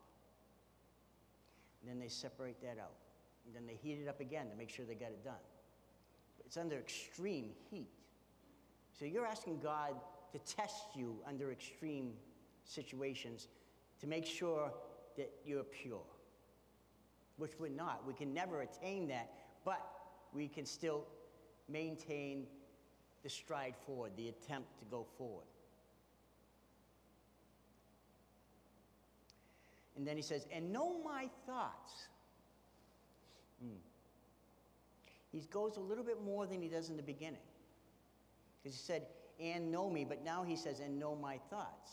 And 1.82 1.90
then 1.90 2.00
they 2.00 2.08
separate 2.08 2.62
that 2.62 2.80
out. 2.80 2.96
And 3.46 3.56
then 3.56 3.66
they 3.68 3.76
heat 3.76 4.00
it 4.02 4.08
up 4.08 4.20
again 4.20 4.50
to 4.50 4.56
make 4.56 4.70
sure 4.70 4.86
they 4.86 4.96
got 4.96 5.10
it 5.10 5.24
done. 5.24 5.36
It's 6.48 6.56
under 6.56 6.78
extreme 6.78 7.50
heat. 7.70 7.90
So 8.98 9.04
you're 9.04 9.26
asking 9.26 9.60
God 9.60 9.96
to 10.32 10.40
test 10.40 10.96
you 10.96 11.18
under 11.28 11.52
extreme 11.52 12.14
situations 12.64 13.50
to 14.00 14.08
make 14.08 14.26
sure 14.26 14.72
that 15.18 15.30
you're 15.46 15.66
pure, 15.66 16.06
which 17.36 17.52
we're 17.60 17.68
not. 17.68 18.08
We 18.08 18.14
can 18.14 18.34
never 18.34 18.62
attain 18.62 19.10
that, 19.10 19.30
but 19.66 19.86
we 20.34 20.48
can 20.48 20.66
still 20.66 21.04
maintain 21.68 22.48
the 23.24 23.30
stride 23.30 23.76
forward, 23.86 24.14
the 24.16 24.30
attempt 24.30 24.80
to 24.80 24.86
go 24.86 25.06
forward. 25.18 25.48
And 29.98 30.08
then 30.08 30.16
he 30.16 30.22
says, 30.24 30.48
and 30.50 30.72
know 30.72 31.02
my 31.04 31.28
thoughts. 31.46 32.08
Mm. 33.62 33.80
He 35.32 35.42
goes 35.52 35.78
a 35.78 35.82
little 35.82 36.04
bit 36.04 36.24
more 36.24 36.46
than 36.48 36.62
he 36.62 36.68
does 36.68 36.90
in 36.90 36.98
the 36.98 37.04
beginning. 37.04 37.42
Because 38.62 38.78
he 38.78 38.84
said, 38.84 39.04
and 39.40 39.72
know 39.72 39.90
me, 39.90 40.04
but 40.04 40.24
now 40.24 40.44
he 40.44 40.56
says, 40.56 40.80
and 40.80 41.00
know 41.00 41.16
my 41.16 41.38
thoughts. 41.50 41.92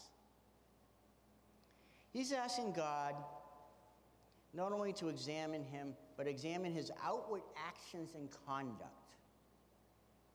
He's 2.13 2.33
asking 2.33 2.73
God 2.73 3.15
not 4.55 4.73
only 4.73 4.93
to 4.95 5.09
examine 5.09 5.65
him, 5.65 5.95
but 6.17 6.29
examine 6.29 6.73
his 6.73 6.91
outward 7.03 7.43
actions 7.69 8.15
and 8.15 8.29
conduct. 8.47 9.17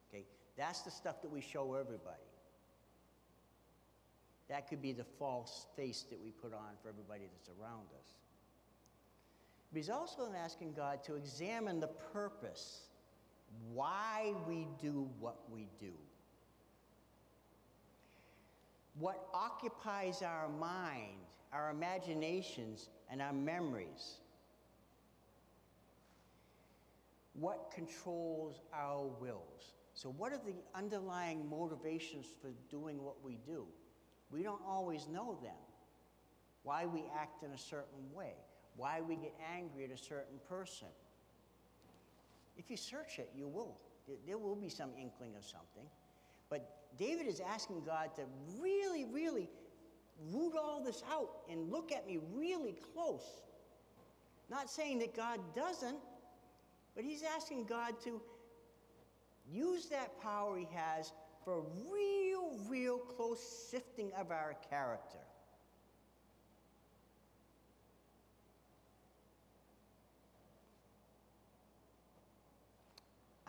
Okay, 0.09 0.25
that's 0.57 0.81
the 0.81 0.91
stuff 0.91 1.21
that 1.21 1.31
we 1.31 1.41
show 1.41 1.75
everybody. 1.75 2.17
That 4.49 4.67
could 4.67 4.81
be 4.81 4.91
the 4.91 5.05
false 5.05 5.67
face 5.75 6.05
that 6.09 6.19
we 6.21 6.31
put 6.31 6.53
on 6.53 6.75
for 6.81 6.89
everybody 6.89 7.29
that's 7.31 7.49
around 7.49 7.87
us. 7.97 8.07
But 9.71 9.77
he's 9.77 9.89
also 9.89 10.27
asking 10.35 10.73
God 10.73 11.03
to 11.03 11.15
examine 11.15 11.79
the 11.79 11.87
purpose, 11.87 12.88
why 13.73 14.33
we 14.47 14.67
do 14.81 15.07
what 15.19 15.37
we 15.51 15.67
do. 15.79 15.93
What 18.97 19.27
occupies 19.33 20.21
our 20.21 20.49
mind, 20.49 21.27
our 21.53 21.69
imaginations, 21.69 22.89
and 23.09 23.21
our 23.21 23.33
memories. 23.33 24.17
What 27.33 27.71
controls 27.73 28.61
our 28.73 29.05
wills. 29.21 29.73
So, 29.93 30.09
what 30.09 30.33
are 30.33 30.39
the 30.45 30.55
underlying 30.75 31.49
motivations 31.49 32.25
for 32.41 32.51
doing 32.69 33.03
what 33.03 33.23
we 33.23 33.37
do? 33.45 33.65
We 34.31 34.43
don't 34.43 34.61
always 34.67 35.07
know 35.07 35.37
them. 35.41 35.55
Why 36.63 36.85
we 36.85 37.03
act 37.17 37.43
in 37.43 37.51
a 37.51 37.57
certain 37.57 38.13
way, 38.13 38.33
why 38.75 39.01
we 39.01 39.15
get 39.15 39.33
angry 39.55 39.85
at 39.85 39.91
a 39.91 39.97
certain 39.97 40.39
person. 40.47 40.89
If 42.59 42.69
you 42.69 42.75
search 42.75 43.19
it, 43.19 43.31
you 43.33 43.47
will. 43.47 43.77
There 44.27 44.37
will 44.37 44.55
be 44.55 44.67
some 44.67 44.89
inkling 44.99 45.35
of 45.37 45.45
something. 45.45 45.85
But 46.49 46.69
David 46.97 47.25
is 47.25 47.39
asking 47.39 47.83
God 47.85 48.13
to 48.17 48.23
really, 48.59 49.05
really 49.05 49.49
root 50.29 50.53
all 50.61 50.83
this 50.83 51.01
out 51.09 51.29
and 51.49 51.71
look 51.71 51.93
at 51.93 52.05
me 52.05 52.19
really 52.33 52.75
close. 52.93 53.43
Not 54.49 54.69
saying 54.69 54.99
that 54.99 55.15
God 55.15 55.39
doesn't, 55.55 55.99
but 56.95 57.05
he's 57.05 57.23
asking 57.23 57.63
God 57.63 57.93
to 58.03 58.21
use 59.49 59.85
that 59.85 60.19
power 60.21 60.57
he 60.57 60.67
has 60.73 61.13
for 61.45 61.63
real, 61.89 62.57
real 62.67 62.97
close 62.97 63.41
sifting 63.41 64.11
of 64.19 64.31
our 64.31 64.57
character. 64.69 65.18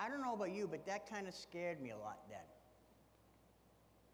I 0.00 0.08
don't 0.08 0.22
know 0.22 0.32
about 0.32 0.50
you, 0.50 0.66
but 0.66 0.86
that 0.86 1.08
kind 1.08 1.28
of 1.28 1.34
scared 1.34 1.82
me 1.82 1.90
a 1.90 1.98
lot 1.98 2.20
then. 2.30 2.38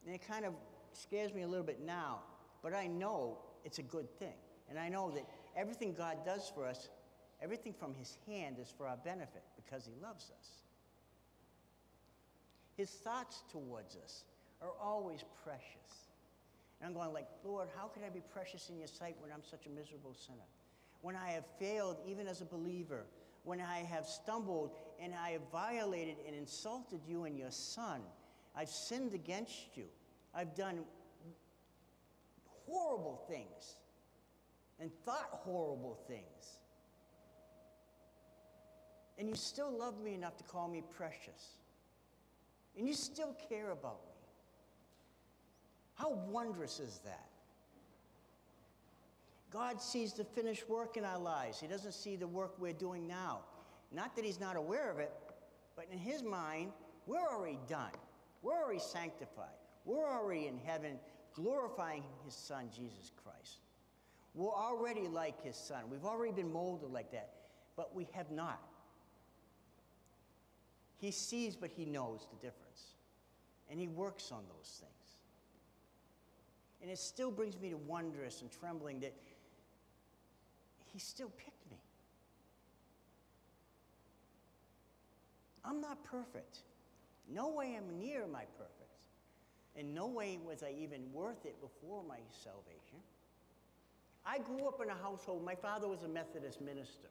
And 0.04 0.14
it 0.14 0.26
kind 0.26 0.44
of 0.44 0.52
scares 0.92 1.32
me 1.32 1.42
a 1.42 1.48
little 1.48 1.64
bit 1.64 1.80
now, 1.84 2.20
but 2.60 2.74
I 2.74 2.88
know 2.88 3.38
it's 3.64 3.78
a 3.78 3.84
good 3.84 4.10
thing. 4.18 4.34
And 4.68 4.80
I 4.80 4.88
know 4.88 5.12
that 5.12 5.24
everything 5.56 5.94
God 5.94 6.24
does 6.24 6.50
for 6.52 6.66
us, 6.66 6.88
everything 7.40 7.72
from 7.72 7.94
His 7.94 8.18
hand 8.26 8.56
is 8.60 8.72
for 8.76 8.88
our 8.88 8.96
benefit 8.96 9.44
because 9.54 9.86
He 9.86 9.92
loves 10.02 10.32
us. 10.36 10.48
His 12.76 12.90
thoughts 12.90 13.44
towards 13.52 13.96
us 13.96 14.24
are 14.60 14.72
always 14.82 15.24
precious. 15.44 16.08
And 16.80 16.88
I'm 16.88 16.94
going 16.94 17.12
like, 17.12 17.28
Lord, 17.44 17.68
how 17.76 17.86
can 17.86 18.02
I 18.02 18.08
be 18.08 18.22
precious 18.32 18.70
in 18.70 18.78
your 18.78 18.88
sight 18.88 19.14
when 19.20 19.30
I'm 19.30 19.44
such 19.48 19.66
a 19.66 19.70
miserable 19.70 20.14
sinner? 20.14 20.48
When 21.00 21.14
I 21.14 21.30
have 21.30 21.44
failed 21.60 21.98
even 22.08 22.26
as 22.26 22.40
a 22.40 22.44
believer, 22.44 23.04
when 23.44 23.60
I 23.60 23.78
have 23.88 24.06
stumbled 24.06 24.72
and 25.02 25.14
I 25.14 25.30
have 25.30 25.42
violated 25.52 26.16
and 26.26 26.34
insulted 26.34 27.00
you 27.06 27.24
and 27.24 27.38
your 27.38 27.50
son, 27.50 28.00
I've 28.54 28.68
sinned 28.68 29.14
against 29.14 29.76
you. 29.76 29.84
I've 30.34 30.54
done 30.54 30.80
horrible 32.66 33.24
things 33.28 33.76
and 34.80 34.90
thought 35.04 35.28
horrible 35.30 35.98
things. 36.06 36.60
And 39.18 39.28
you 39.28 39.34
still 39.34 39.70
love 39.70 40.00
me 40.02 40.14
enough 40.14 40.36
to 40.38 40.44
call 40.44 40.68
me 40.68 40.82
precious. 40.96 41.56
And 42.76 42.86
you 42.86 42.94
still 42.94 43.34
care 43.48 43.70
about 43.70 44.00
me. 44.06 44.12
How 45.94 46.10
wondrous 46.10 46.78
is 46.78 47.00
that? 47.04 47.28
God 49.50 49.80
sees 49.80 50.12
the 50.12 50.24
finished 50.24 50.68
work 50.68 50.98
in 50.98 51.04
our 51.04 51.18
lives. 51.18 51.60
He 51.60 51.66
doesn't 51.66 51.94
see 51.94 52.16
the 52.16 52.26
work 52.26 52.54
we're 52.58 52.74
doing 52.74 53.06
now. 53.06 53.40
Not 53.96 54.14
that 54.16 54.26
He's 54.26 54.38
not 54.38 54.56
aware 54.56 54.90
of 54.90 54.98
it, 54.98 55.10
but 55.74 55.86
in 55.90 55.98
His 55.98 56.22
mind, 56.22 56.72
we're 57.06 57.26
already 57.26 57.58
done. 57.66 57.92
We're 58.42 58.62
already 58.62 58.78
sanctified. 58.78 59.56
We're 59.86 60.06
already 60.06 60.48
in 60.48 60.58
heaven 60.58 60.98
glorifying 61.32 62.04
His 62.22 62.34
Son, 62.34 62.68
Jesus 62.76 63.10
Christ. 63.24 63.60
We're 64.34 64.52
already 64.52 65.08
like 65.08 65.42
His 65.42 65.56
Son. 65.56 65.84
We've 65.90 66.04
already 66.04 66.34
been 66.34 66.52
molded 66.52 66.90
like 66.90 67.10
that, 67.12 67.30
but 67.74 67.94
we 67.96 68.06
have 68.12 68.30
not. 68.30 68.60
He 70.98 71.10
sees, 71.10 71.56
but 71.56 71.70
He 71.74 71.86
knows 71.86 72.26
the 72.30 72.36
difference. 72.36 72.96
And 73.70 73.80
He 73.80 73.88
works 73.88 74.30
on 74.30 74.42
those 74.54 74.78
things. 74.78 74.92
And 76.82 76.90
it 76.90 76.98
still 76.98 77.30
brings 77.30 77.58
me 77.58 77.70
to 77.70 77.78
wondrous 77.78 78.42
and 78.42 78.50
trembling 78.50 79.00
that 79.00 79.14
He 80.92 80.98
still 80.98 81.30
picked 81.38 81.70
me. 81.70 81.78
I'm 85.66 85.80
not 85.80 86.02
perfect. 86.04 86.60
No 87.28 87.48
way 87.48 87.74
am 87.74 87.98
near 87.98 88.26
my 88.26 88.44
perfect. 88.56 88.72
In 89.74 89.92
no 89.92 90.06
way 90.06 90.38
was 90.44 90.62
I 90.62 90.72
even 90.80 91.00
worth 91.12 91.44
it 91.44 91.60
before 91.60 92.02
my 92.08 92.18
salvation. 92.42 93.00
I 94.24 94.38
grew 94.38 94.66
up 94.66 94.80
in 94.82 94.88
a 94.90 94.94
household, 94.94 95.44
my 95.44 95.54
father 95.54 95.88
was 95.88 96.02
a 96.02 96.08
Methodist 96.08 96.60
minister. 96.60 97.08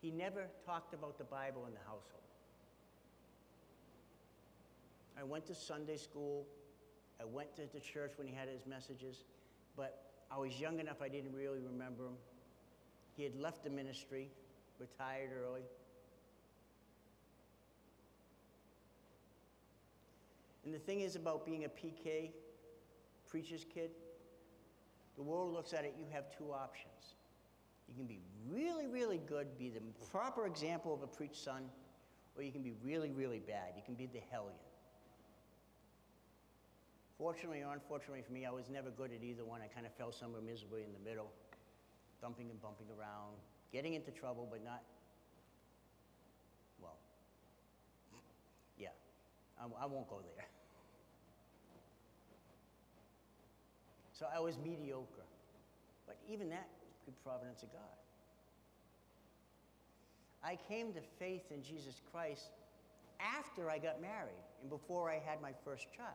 He 0.00 0.10
never 0.10 0.44
talked 0.64 0.94
about 0.94 1.18
the 1.18 1.24
Bible 1.24 1.66
in 1.66 1.72
the 1.72 1.80
household. 1.80 2.22
I 5.18 5.24
went 5.24 5.46
to 5.46 5.54
Sunday 5.54 5.96
school. 5.96 6.46
I 7.20 7.24
went 7.24 7.56
to 7.56 7.62
the 7.72 7.80
church 7.80 8.12
when 8.16 8.26
he 8.26 8.34
had 8.34 8.48
his 8.48 8.66
messages, 8.66 9.22
but 9.76 10.02
I 10.30 10.36
was 10.36 10.60
young 10.60 10.78
enough 10.78 11.00
I 11.00 11.08
didn't 11.08 11.34
really 11.34 11.60
remember 11.60 12.04
him. 12.04 12.16
He 13.16 13.22
had 13.22 13.34
left 13.34 13.64
the 13.64 13.70
ministry, 13.70 14.28
retired 14.78 15.30
early. 15.42 15.62
And 20.66 20.74
the 20.74 20.80
thing 20.80 21.00
is 21.00 21.14
about 21.14 21.46
being 21.46 21.64
a 21.64 21.68
PK, 21.68 22.32
preacher's 23.28 23.64
kid, 23.72 23.92
the 25.16 25.22
world 25.22 25.54
looks 25.54 25.72
at 25.72 25.84
it, 25.84 25.94
you 25.96 26.06
have 26.12 26.24
two 26.36 26.52
options. 26.52 27.14
You 27.88 27.94
can 27.94 28.06
be 28.06 28.18
really, 28.50 28.88
really 28.88 29.20
good, 29.28 29.56
be 29.58 29.70
the 29.70 29.80
proper 30.10 30.44
example 30.44 30.92
of 30.92 31.02
a 31.02 31.06
preached 31.06 31.36
son, 31.42 31.62
or 32.36 32.42
you 32.42 32.50
can 32.50 32.62
be 32.62 32.72
really, 32.82 33.12
really 33.12 33.38
bad. 33.38 33.74
You 33.76 33.82
can 33.86 33.94
be 33.94 34.06
the 34.06 34.18
hellion. 34.28 34.58
Fortunately 37.16 37.62
or 37.62 37.72
unfortunately 37.72 38.22
for 38.26 38.32
me, 38.32 38.44
I 38.44 38.50
was 38.50 38.68
never 38.68 38.90
good 38.90 39.12
at 39.12 39.22
either 39.22 39.44
one. 39.44 39.60
I 39.62 39.68
kind 39.68 39.86
of 39.86 39.92
fell 39.92 40.10
somewhere 40.10 40.42
miserably 40.42 40.82
in 40.82 40.92
the 40.92 41.08
middle, 41.08 41.30
thumping 42.20 42.50
and 42.50 42.60
bumping 42.60 42.88
around, 42.98 43.36
getting 43.72 43.94
into 43.94 44.10
trouble, 44.10 44.48
but 44.50 44.64
not, 44.64 44.82
well, 46.82 46.98
yeah, 48.76 48.88
I, 49.60 49.84
I 49.84 49.86
won't 49.86 50.10
go 50.10 50.20
there. 50.34 50.46
So 54.18 54.26
I 54.34 54.40
was 54.40 54.56
mediocre. 54.58 55.26
But 56.06 56.16
even 56.28 56.48
that 56.48 56.68
was 56.88 56.96
good 57.04 57.14
providence 57.22 57.62
of 57.62 57.72
God. 57.72 57.82
I 60.42 60.56
came 60.68 60.92
to 60.94 61.00
faith 61.18 61.50
in 61.50 61.62
Jesus 61.62 62.00
Christ 62.12 62.50
after 63.20 63.70
I 63.70 63.78
got 63.78 64.00
married 64.00 64.44
and 64.60 64.70
before 64.70 65.10
I 65.10 65.20
had 65.26 65.42
my 65.42 65.52
first 65.64 65.86
child. 65.94 66.08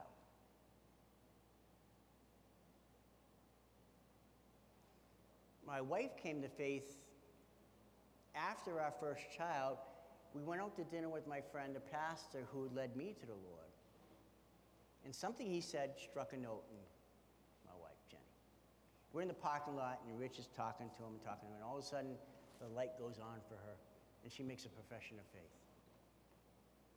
My 5.66 5.80
wife 5.80 6.10
came 6.20 6.42
to 6.42 6.48
faith 6.48 6.96
after 8.34 8.80
our 8.80 8.92
first 9.00 9.22
child. 9.36 9.78
We 10.34 10.42
went 10.42 10.60
out 10.60 10.76
to 10.76 10.84
dinner 10.84 11.08
with 11.08 11.26
my 11.28 11.40
friend, 11.52 11.76
a 11.76 11.80
pastor 11.80 12.44
who 12.52 12.68
led 12.74 12.96
me 12.96 13.14
to 13.20 13.26
the 13.26 13.32
Lord. 13.32 13.70
And 15.04 15.14
something 15.14 15.46
he 15.46 15.60
said 15.60 15.90
struck 16.10 16.32
a 16.32 16.36
note 16.36 16.64
in 16.70 16.91
we're 19.12 19.22
in 19.22 19.28
the 19.28 19.34
parking 19.34 19.76
lot, 19.76 20.00
and 20.08 20.18
Rich 20.18 20.38
is 20.38 20.48
talking 20.56 20.88
to 20.96 21.02
him 21.02 21.12
and 21.12 21.22
talking 21.22 21.48
to 21.48 21.54
him, 21.54 21.60
and 21.60 21.64
all 21.64 21.78
of 21.78 21.84
a 21.84 21.86
sudden, 21.86 22.16
the 22.60 22.68
light 22.68 22.98
goes 22.98 23.18
on 23.18 23.40
for 23.48 23.54
her, 23.54 23.76
and 24.22 24.32
she 24.32 24.42
makes 24.42 24.64
a 24.64 24.68
profession 24.68 25.18
of 25.18 25.26
faith. 25.32 25.52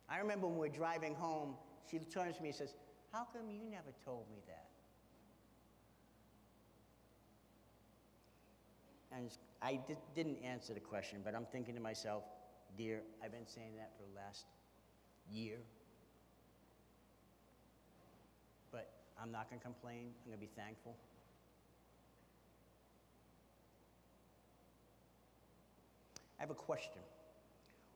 I 0.08 0.18
remember 0.18 0.46
when 0.46 0.56
we 0.58 0.68
were 0.68 0.74
driving 0.74 1.14
home, 1.14 1.56
she 1.90 1.98
turns 1.98 2.36
to 2.36 2.42
me 2.42 2.50
and 2.50 2.56
says, 2.56 2.74
How 3.12 3.26
come 3.32 3.50
you 3.50 3.62
never 3.70 3.92
told 4.04 4.30
me 4.30 4.38
that? 4.46 4.68
And 9.16 9.30
I 9.62 9.80
di- 9.86 9.96
didn't 10.14 10.38
answer 10.44 10.74
the 10.74 10.80
question, 10.80 11.20
but 11.24 11.34
I'm 11.34 11.46
thinking 11.46 11.74
to 11.74 11.80
myself, 11.80 12.24
Dear, 12.76 13.02
I've 13.24 13.32
been 13.32 13.46
saying 13.46 13.76
that 13.76 13.92
for 13.96 14.02
the 14.02 14.14
last 14.14 14.44
year. 15.30 15.56
But 18.70 18.90
I'm 19.20 19.32
not 19.32 19.48
going 19.48 19.60
to 19.60 19.64
complain. 19.64 20.10
I'm 20.24 20.30
going 20.30 20.38
to 20.38 20.46
be 20.46 20.52
thankful. 20.56 20.94
I 26.38 26.42
have 26.42 26.50
a 26.50 26.54
question. 26.54 27.02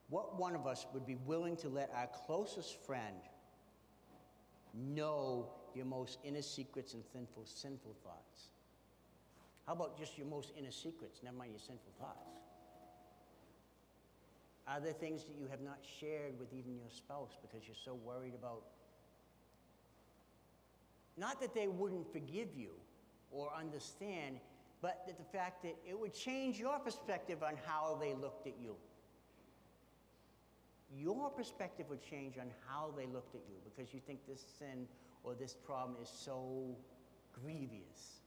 What 0.09 0.37
one 0.37 0.55
of 0.55 0.67
us 0.67 0.85
would 0.93 1.05
be 1.05 1.15
willing 1.15 1.55
to 1.57 1.69
let 1.69 1.91
our 1.95 2.07
closest 2.07 2.85
friend 2.85 3.15
know 4.73 5.49
your 5.73 5.85
most 5.85 6.19
inner 6.23 6.41
secrets 6.41 6.93
and 6.93 7.03
sinful, 7.13 7.45
sinful 7.45 7.95
thoughts? 8.03 8.49
How 9.67 9.73
about 9.73 9.97
just 9.97 10.17
your 10.17 10.27
most 10.27 10.51
inner 10.57 10.71
secrets, 10.71 11.21
never 11.23 11.37
mind 11.37 11.51
your 11.51 11.59
sinful 11.59 11.93
thoughts? 11.99 12.29
Are 14.67 14.79
there 14.79 14.93
things 14.93 15.23
that 15.25 15.35
you 15.37 15.47
have 15.49 15.61
not 15.61 15.79
shared 15.99 16.39
with 16.39 16.53
even 16.53 16.75
your 16.75 16.89
spouse 16.89 17.37
because 17.41 17.67
you're 17.67 17.75
so 17.83 17.93
worried 17.93 18.33
about? 18.33 18.63
Not 21.17 21.41
that 21.41 21.53
they 21.53 21.67
wouldn't 21.67 22.11
forgive 22.11 22.49
you 22.55 22.71
or 23.31 23.51
understand, 23.57 24.39
but 24.81 25.03
that 25.05 25.17
the 25.17 25.37
fact 25.37 25.61
that 25.63 25.75
it 25.87 25.97
would 25.97 26.13
change 26.13 26.59
your 26.59 26.79
perspective 26.79 27.43
on 27.43 27.53
how 27.65 27.97
they 28.01 28.13
looked 28.13 28.47
at 28.47 28.53
you. 28.59 28.75
Your 30.93 31.29
perspective 31.29 31.85
would 31.89 32.01
change 32.01 32.37
on 32.37 32.47
how 32.67 32.91
they 32.97 33.05
looked 33.05 33.35
at 33.35 33.41
you 33.47 33.55
because 33.63 33.93
you 33.93 34.01
think 34.05 34.19
this 34.27 34.43
sin 34.59 34.87
or 35.23 35.33
this 35.35 35.53
problem 35.53 35.95
is 36.01 36.09
so 36.09 36.75
grievous. 37.41 38.21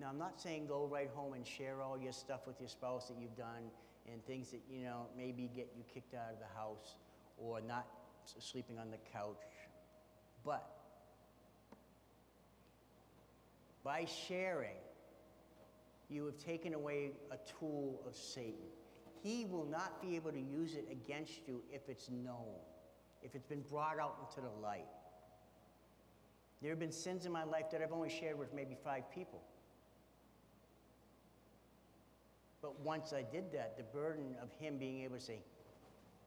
Now, 0.00 0.08
I'm 0.08 0.18
not 0.18 0.40
saying 0.40 0.68
go 0.68 0.86
right 0.86 1.10
home 1.12 1.32
and 1.34 1.44
share 1.44 1.82
all 1.82 1.98
your 1.98 2.12
stuff 2.12 2.46
with 2.46 2.60
your 2.60 2.68
spouse 2.68 3.08
that 3.08 3.16
you've 3.20 3.36
done 3.36 3.70
and 4.10 4.24
things 4.24 4.52
that, 4.52 4.60
you 4.70 4.84
know, 4.84 5.06
maybe 5.16 5.50
get 5.54 5.68
you 5.76 5.82
kicked 5.92 6.14
out 6.14 6.32
of 6.32 6.38
the 6.38 6.58
house 6.58 6.94
or 7.36 7.60
not 7.60 7.86
sleeping 8.38 8.78
on 8.78 8.90
the 8.90 8.98
couch. 9.12 9.42
But 10.44 10.77
by 13.88 14.04
sharing, 14.04 14.76
you 16.10 16.26
have 16.26 16.36
taken 16.36 16.74
away 16.74 17.12
a 17.30 17.38
tool 17.58 18.02
of 18.06 18.14
Satan. 18.14 18.68
He 19.22 19.46
will 19.46 19.64
not 19.64 20.02
be 20.02 20.14
able 20.14 20.30
to 20.30 20.38
use 20.38 20.74
it 20.74 20.86
against 20.92 21.40
you 21.48 21.62
if 21.72 21.88
it's 21.88 22.10
known. 22.10 22.60
if 23.22 23.34
it's 23.34 23.46
been 23.46 23.62
brought 23.62 23.98
out 23.98 24.16
into 24.28 24.46
the 24.46 24.54
light. 24.62 24.86
There 26.60 26.70
have 26.70 26.78
been 26.78 26.92
sins 26.92 27.24
in 27.24 27.32
my 27.32 27.44
life 27.44 27.64
that 27.72 27.82
I've 27.82 27.92
only 27.92 28.10
shared 28.10 28.38
with 28.38 28.54
maybe 28.54 28.76
five 28.84 29.10
people. 29.10 29.40
But 32.60 32.78
once 32.80 33.12
I 33.12 33.22
did 33.22 33.50
that, 33.54 33.76
the 33.76 33.84
burden 33.84 34.36
of 34.42 34.52
him 34.60 34.78
being 34.78 35.02
able 35.02 35.16
to 35.16 35.22
say, 35.22 35.40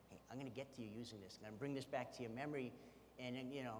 hey, 0.10 0.18
I'm 0.30 0.38
going 0.38 0.52
to 0.52 0.56
get 0.56 0.76
to 0.76 0.82
you 0.82 0.90
using 0.98 1.20
this. 1.22 1.38
I'm 1.38 1.44
going 1.44 1.54
to 1.54 1.60
bring 1.60 1.74
this 1.76 1.86
back 1.86 2.12
to 2.18 2.24
your 2.24 2.32
memory. 2.32 2.74
And, 3.20 3.36
then, 3.36 3.52
you 3.52 3.64
know, 3.64 3.78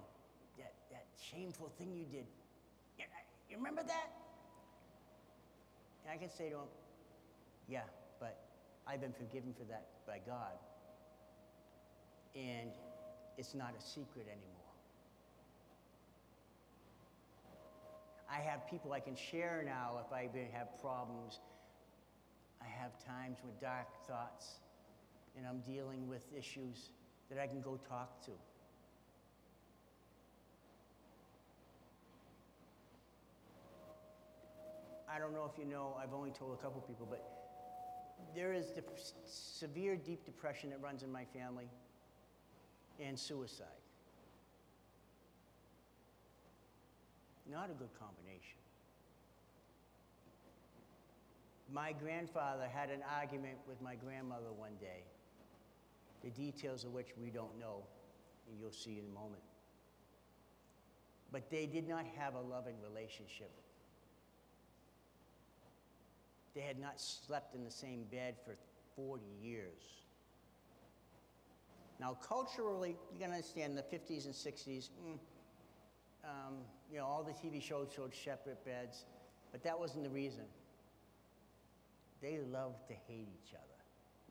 that, 0.56 0.72
that 0.90 1.04
shameful 1.30 1.70
thing 1.78 1.92
you 1.94 2.04
did. 2.04 2.24
You 3.52 3.58
remember 3.58 3.82
that? 3.82 4.10
And 6.02 6.14
I 6.14 6.16
can 6.16 6.30
say 6.30 6.48
to 6.48 6.56
him, 6.56 6.72
yeah, 7.68 7.82
but 8.18 8.38
I've 8.86 9.02
been 9.02 9.12
forgiven 9.12 9.52
for 9.52 9.64
that 9.64 9.88
by 10.06 10.20
God. 10.26 10.56
And 12.34 12.70
it's 13.36 13.54
not 13.54 13.74
a 13.78 13.82
secret 13.82 14.24
anymore. 14.26 14.72
I 18.30 18.40
have 18.40 18.66
people 18.70 18.94
I 18.94 19.00
can 19.00 19.14
share 19.14 19.62
now 19.66 20.00
if 20.06 20.10
I 20.14 20.30
have 20.54 20.80
problems. 20.80 21.40
I 22.62 22.80
have 22.80 22.92
times 23.04 23.36
with 23.44 23.60
dark 23.60 23.88
thoughts 24.08 24.60
and 25.36 25.46
I'm 25.46 25.60
dealing 25.70 26.08
with 26.08 26.24
issues 26.34 26.88
that 27.28 27.38
I 27.38 27.46
can 27.46 27.60
go 27.60 27.78
talk 27.86 28.24
to. 28.24 28.32
I 35.14 35.18
don't 35.18 35.34
know 35.34 35.44
if 35.52 35.58
you 35.58 35.66
know, 35.66 35.94
I've 36.02 36.14
only 36.14 36.30
told 36.30 36.54
a 36.58 36.62
couple 36.62 36.80
people, 36.80 37.06
but 37.08 37.22
there 38.34 38.54
is 38.54 38.72
the 38.72 38.82
severe 39.26 39.94
deep 39.94 40.24
depression 40.24 40.70
that 40.70 40.80
runs 40.80 41.02
in 41.02 41.12
my 41.12 41.24
family 41.26 41.68
and 42.98 43.18
suicide. 43.18 43.66
Not 47.50 47.68
a 47.68 47.74
good 47.74 47.90
combination. 47.98 48.56
My 51.70 51.92
grandfather 51.92 52.66
had 52.72 52.88
an 52.88 53.00
argument 53.18 53.58
with 53.68 53.82
my 53.82 53.94
grandmother 53.94 54.52
one 54.56 54.76
day, 54.80 55.02
the 56.22 56.30
details 56.30 56.84
of 56.84 56.92
which 56.92 57.08
we 57.20 57.28
don't 57.28 57.58
know, 57.58 57.82
and 58.48 58.58
you'll 58.58 58.72
see 58.72 58.98
in 58.98 59.04
a 59.04 59.14
moment. 59.14 59.42
But 61.30 61.50
they 61.50 61.66
did 61.66 61.86
not 61.86 62.06
have 62.16 62.34
a 62.34 62.40
loving 62.40 62.76
relationship. 62.82 63.50
They 66.54 66.60
had 66.60 66.78
not 66.78 67.00
slept 67.00 67.54
in 67.54 67.64
the 67.64 67.70
same 67.70 68.04
bed 68.10 68.34
for 68.44 68.56
40 68.96 69.22
years. 69.42 69.82
Now, 71.98 72.16
culturally, 72.26 72.96
you 73.12 73.20
can 73.20 73.30
understand 73.30 73.76
the 73.76 73.82
50s 73.82 74.26
and 74.26 74.34
60s, 74.34 74.90
mm, 75.06 75.18
um, 76.24 76.54
you 76.90 76.98
know, 76.98 77.04
all 77.04 77.22
the 77.22 77.32
TV 77.32 77.62
shows 77.62 77.88
showed 77.94 78.14
separate 78.14 78.64
beds, 78.64 79.04
but 79.50 79.62
that 79.62 79.78
wasn't 79.78 80.04
the 80.04 80.10
reason. 80.10 80.44
They 82.20 82.38
loved 82.52 82.86
to 82.88 82.94
hate 83.08 83.28
each 83.28 83.54
other. 83.54 83.62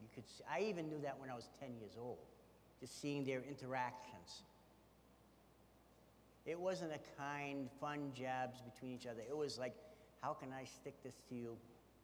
You 0.01 0.07
could 0.13 0.27
see, 0.27 0.43
I 0.49 0.61
even 0.61 0.87
knew 0.87 0.99
that 1.03 1.19
when 1.19 1.29
I 1.29 1.35
was 1.35 1.49
10 1.59 1.69
years 1.79 1.93
old, 1.99 2.17
just 2.79 2.99
seeing 3.01 3.23
their 3.25 3.41
interactions. 3.47 4.43
It 6.45 6.59
wasn't 6.59 6.91
a 6.93 7.21
kind, 7.21 7.69
fun 7.79 8.11
jabs 8.13 8.61
between 8.61 8.95
each 8.95 9.05
other. 9.05 9.21
It 9.27 9.37
was 9.37 9.59
like, 9.59 9.75
how 10.21 10.33
can 10.33 10.49
I 10.51 10.65
stick 10.65 10.95
this 11.03 11.15
to 11.29 11.35
you 11.35 11.57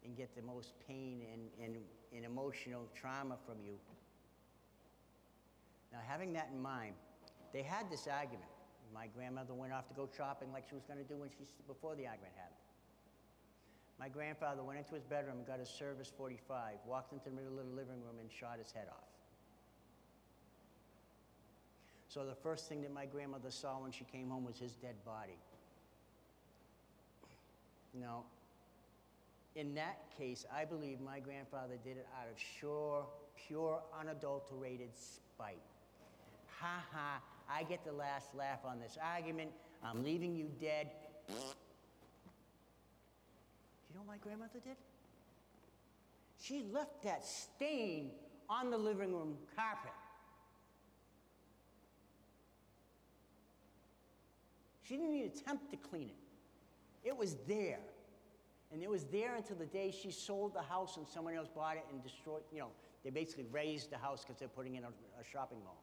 and 0.03 0.15
get 0.15 0.35
the 0.35 0.41
most 0.41 0.73
pain 0.87 1.21
and, 1.33 1.41
and, 1.63 1.77
and 2.15 2.25
emotional 2.25 2.87
trauma 2.95 3.37
from 3.45 3.55
you? 3.65 3.75
Now, 5.91 5.99
having 6.07 6.33
that 6.33 6.49
in 6.53 6.61
mind, 6.61 6.93
they 7.53 7.63
had 7.63 7.89
this 7.89 8.07
argument. 8.07 8.49
My 8.93 9.07
grandmother 9.07 9.53
went 9.53 9.73
off 9.73 9.87
to 9.89 9.93
go 9.93 10.07
shopping 10.15 10.51
like 10.53 10.65
she 10.69 10.75
was 10.75 10.83
going 10.85 10.99
to 10.99 11.05
do 11.05 11.17
when 11.17 11.29
she, 11.29 11.45
before 11.67 11.95
the 11.95 12.07
argument 12.07 12.33
happened. 12.35 12.57
My 13.99 14.09
grandfather 14.09 14.63
went 14.63 14.77
into 14.77 14.93
his 14.93 15.03
bedroom 15.03 15.37
got 15.47 15.59
his 15.59 15.69
service 15.69 16.11
45, 16.15 16.75
walked 16.85 17.13
into 17.13 17.25
the 17.25 17.35
middle 17.35 17.59
of 17.59 17.65
the 17.65 17.71
living 17.71 17.99
room 18.05 18.19
and 18.19 18.29
shot 18.31 18.59
his 18.59 18.71
head 18.71 18.87
off. 18.89 19.07
So 22.07 22.25
the 22.25 22.35
first 22.35 22.69
thing 22.69 22.81
that 22.83 22.93
my 22.93 23.05
grandmother 23.05 23.51
saw 23.51 23.79
when 23.81 23.91
she 23.91 24.05
came 24.05 24.29
home 24.29 24.45
was 24.45 24.57
his 24.57 24.73
dead 24.73 24.95
body. 25.05 25.37
Now, 27.93 28.23
in 29.57 29.73
that 29.73 29.97
case, 30.15 30.45
I 30.55 30.63
believe 30.65 31.01
my 31.01 31.19
grandfather 31.19 31.73
did 31.83 31.97
it 31.97 32.07
out 32.21 32.27
of 32.31 32.39
sure, 32.39 33.07
pure, 33.47 33.81
unadulterated 33.99 34.91
spite. 34.95 35.63
Ha 36.59 36.85
ha, 36.93 37.19
I 37.49 37.63
get 37.63 37.83
the 37.83 37.91
last 37.91 38.35
laugh 38.35 38.59
on 38.63 38.79
this 38.79 38.99
argument. 39.03 39.49
I'm 39.83 40.03
leaving 40.03 40.35
you 40.35 40.51
dead. 40.61 40.91
You 41.27 41.35
know 43.95 44.01
what 44.05 44.07
my 44.07 44.17
grandmother 44.17 44.59
did? 44.63 44.77
She 46.39 46.63
left 46.71 47.01
that 47.03 47.25
stain 47.25 48.11
on 48.47 48.69
the 48.69 48.77
living 48.77 49.11
room 49.11 49.37
carpet. 49.55 49.91
She 54.83 54.97
didn't 54.97 55.15
even 55.15 55.31
attempt 55.31 55.71
to 55.71 55.77
clean 55.77 56.09
it. 56.09 57.07
It 57.09 57.17
was 57.17 57.37
there. 57.47 57.79
And 58.71 58.83
it 58.83 58.89
was 58.89 59.05
there 59.05 59.35
until 59.35 59.55
the 59.55 59.65
day 59.65 59.91
she 59.91 60.11
sold 60.11 60.53
the 60.53 60.61
house 60.61 60.97
and 60.97 61.07
someone 61.07 61.33
else 61.33 61.47
bought 61.47 61.77
it 61.77 61.85
and 61.91 62.03
destroyed, 62.03 62.41
you 62.51 62.59
know, 62.59 62.69
they 63.03 63.09
basically 63.09 63.45
razed 63.51 63.89
the 63.89 63.97
house 63.97 64.23
because 64.23 64.37
they're 64.37 64.49
putting 64.49 64.75
in 64.75 64.83
a, 64.83 64.87
a 64.87 65.23
shopping 65.23 65.59
mall. 65.63 65.81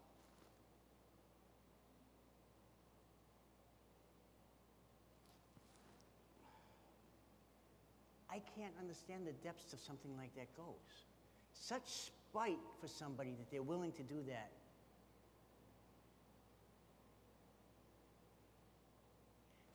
I 8.34 8.42
can't 8.58 8.74
understand 8.80 9.26
the 9.26 9.32
depths 9.32 9.72
of 9.72 9.80
something 9.80 10.16
like 10.16 10.34
that 10.34 10.54
goes. 10.56 11.06
Such 11.52 11.86
spite 11.86 12.58
for 12.80 12.88
somebody 12.88 13.30
that 13.30 13.48
they're 13.50 13.62
willing 13.62 13.92
to 13.92 14.02
do 14.02 14.16
that. 14.26 14.50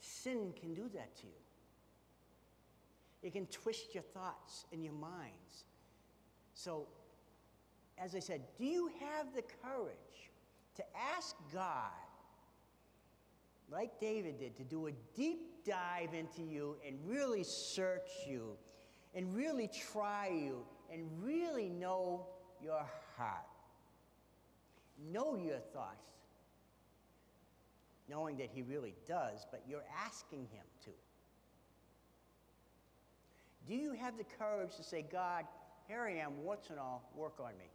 Sin 0.01 0.53
can 0.59 0.73
do 0.73 0.89
that 0.93 1.15
to 1.15 1.27
you. 1.27 1.48
It 3.21 3.33
can 3.33 3.45
twist 3.47 3.93
your 3.93 4.03
thoughts 4.03 4.65
and 4.71 4.83
your 4.83 4.93
minds. 4.93 5.65
So, 6.53 6.87
as 7.97 8.15
I 8.15 8.19
said, 8.19 8.41
do 8.57 8.65
you 8.65 8.91
have 8.99 9.33
the 9.35 9.43
courage 9.63 10.31
to 10.75 10.83
ask 11.15 11.35
God, 11.53 11.91
like 13.69 13.99
David 13.99 14.39
did, 14.39 14.55
to 14.57 14.63
do 14.63 14.87
a 14.87 14.91
deep 15.15 15.65
dive 15.65 16.13
into 16.13 16.41
you 16.41 16.77
and 16.87 16.97
really 17.05 17.43
search 17.43 18.09
you 18.25 18.55
and 19.13 19.35
really 19.35 19.69
try 19.91 20.29
you 20.29 20.65
and 20.91 21.05
really 21.21 21.69
know 21.69 22.25
your 22.63 22.85
heart? 23.17 23.43
Know 25.11 25.35
your 25.35 25.59
thoughts, 25.73 26.11
knowing 28.09 28.37
that 28.37 28.49
He 28.53 28.61
really 28.61 28.95
does, 29.07 29.45
but 29.51 29.61
you're 29.67 29.85
asking 30.05 30.47
Him 30.51 30.65
to. 30.85 30.91
Do 33.67 33.75
you 33.75 33.93
have 33.93 34.17
the 34.17 34.23
courage 34.23 34.75
to 34.77 34.83
say, 34.83 35.05
God, 35.11 35.45
here 35.87 36.01
I 36.01 36.23
am, 36.23 36.43
warts 36.43 36.69
and 36.69 36.79
all, 36.79 37.09
work 37.15 37.39
on 37.39 37.57
me? 37.57 37.69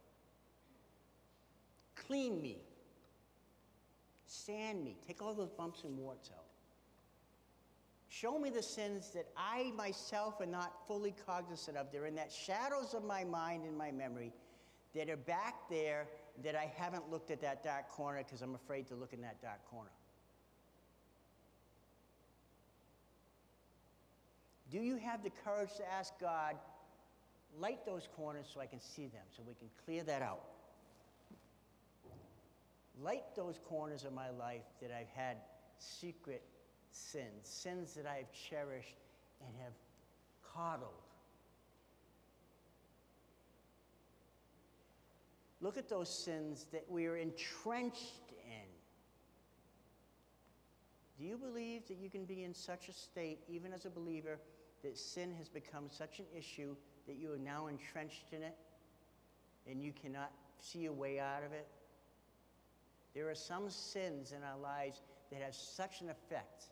Clean 1.95 2.41
me. 2.41 2.57
Sand 4.25 4.83
me. 4.83 4.97
Take 5.05 5.21
all 5.21 5.33
those 5.33 5.51
bumps 5.51 5.83
and 5.83 5.97
warts 5.97 6.29
out. 6.35 6.43
Show 8.09 8.39
me 8.39 8.49
the 8.49 8.63
sins 8.63 9.09
that 9.13 9.27
I 9.35 9.71
myself 9.75 10.41
am 10.41 10.51
not 10.51 10.73
fully 10.87 11.13
cognizant 11.25 11.75
of. 11.75 11.91
They're 11.91 12.05
in 12.05 12.15
that 12.15 12.31
shadows 12.31 12.93
of 12.93 13.03
my 13.03 13.23
mind 13.23 13.65
and 13.65 13.77
my 13.77 13.91
memory 13.91 14.31
that 14.95 15.09
are 15.09 15.17
back 15.17 15.69
there 15.69 16.07
that 16.43 16.55
I 16.55 16.71
haven't 16.77 17.11
looked 17.11 17.31
at 17.31 17.41
that 17.41 17.63
dark 17.63 17.89
corner 17.89 18.23
because 18.23 18.41
I'm 18.41 18.55
afraid 18.55 18.87
to 18.87 18.95
look 18.95 19.13
in 19.13 19.21
that 19.21 19.41
dark 19.41 19.65
corner. 19.69 19.91
Do 24.71 24.79
you 24.79 24.97
have 24.97 25.23
the 25.23 25.29
courage 25.43 25.75
to 25.77 25.91
ask 25.91 26.13
God, 26.19 26.55
light 27.59 27.85
those 27.85 28.07
corners 28.15 28.47
so 28.51 28.59
I 28.59 28.65
can 28.65 28.81
see 28.81 29.07
them, 29.07 29.23
so 29.35 29.43
we 29.47 29.53
can 29.53 29.69
clear 29.85 30.03
that 30.03 30.21
out? 30.21 30.43
Light 33.01 33.23
those 33.35 33.59
corners 33.67 34.05
of 34.05 34.13
my 34.13 34.29
life 34.31 34.63
that 34.81 34.91
I've 34.91 35.09
had 35.15 35.37
secret 35.77 36.43
sins, 36.91 37.31
sins 37.43 37.93
that 37.93 38.05
I 38.05 38.15
have 38.15 38.31
cherished 38.49 38.97
and 39.45 39.55
have 39.63 39.73
coddled. 40.53 40.91
Look 45.61 45.77
at 45.77 45.89
those 45.89 46.09
sins 46.09 46.65
that 46.71 46.85
we 46.89 47.05
are 47.05 47.17
entrenched 47.17 48.31
in. 48.45 48.67
Do 51.17 51.25
you 51.25 51.37
believe 51.37 51.87
that 51.87 51.97
you 51.97 52.09
can 52.09 52.25
be 52.25 52.43
in 52.43 52.53
such 52.53 52.89
a 52.89 52.93
state, 52.93 53.39
even 53.47 53.71
as 53.73 53.85
a 53.85 53.89
believer, 53.89 54.37
that 54.85 54.97
sin 54.97 55.33
has 55.37 55.49
become 55.49 55.85
such 55.89 56.19
an 56.19 56.25
issue 56.37 56.75
that 57.07 57.15
you 57.15 57.33
are 57.33 57.39
now 57.39 57.67
entrenched 57.67 58.31
in 58.31 58.43
it 58.43 58.55
and 59.69 59.81
you 59.81 59.91
cannot 59.91 60.31
see 60.59 60.85
a 60.85 60.93
way 60.93 61.19
out 61.19 61.43
of 61.43 61.51
it? 61.51 61.67
There 63.15 63.29
are 63.29 63.35
some 63.35 63.69
sins 63.69 64.31
in 64.31 64.43
our 64.43 64.57
lives 64.59 65.01
that 65.31 65.41
have 65.41 65.55
such 65.55 66.01
an 66.01 66.09
effect 66.09 66.65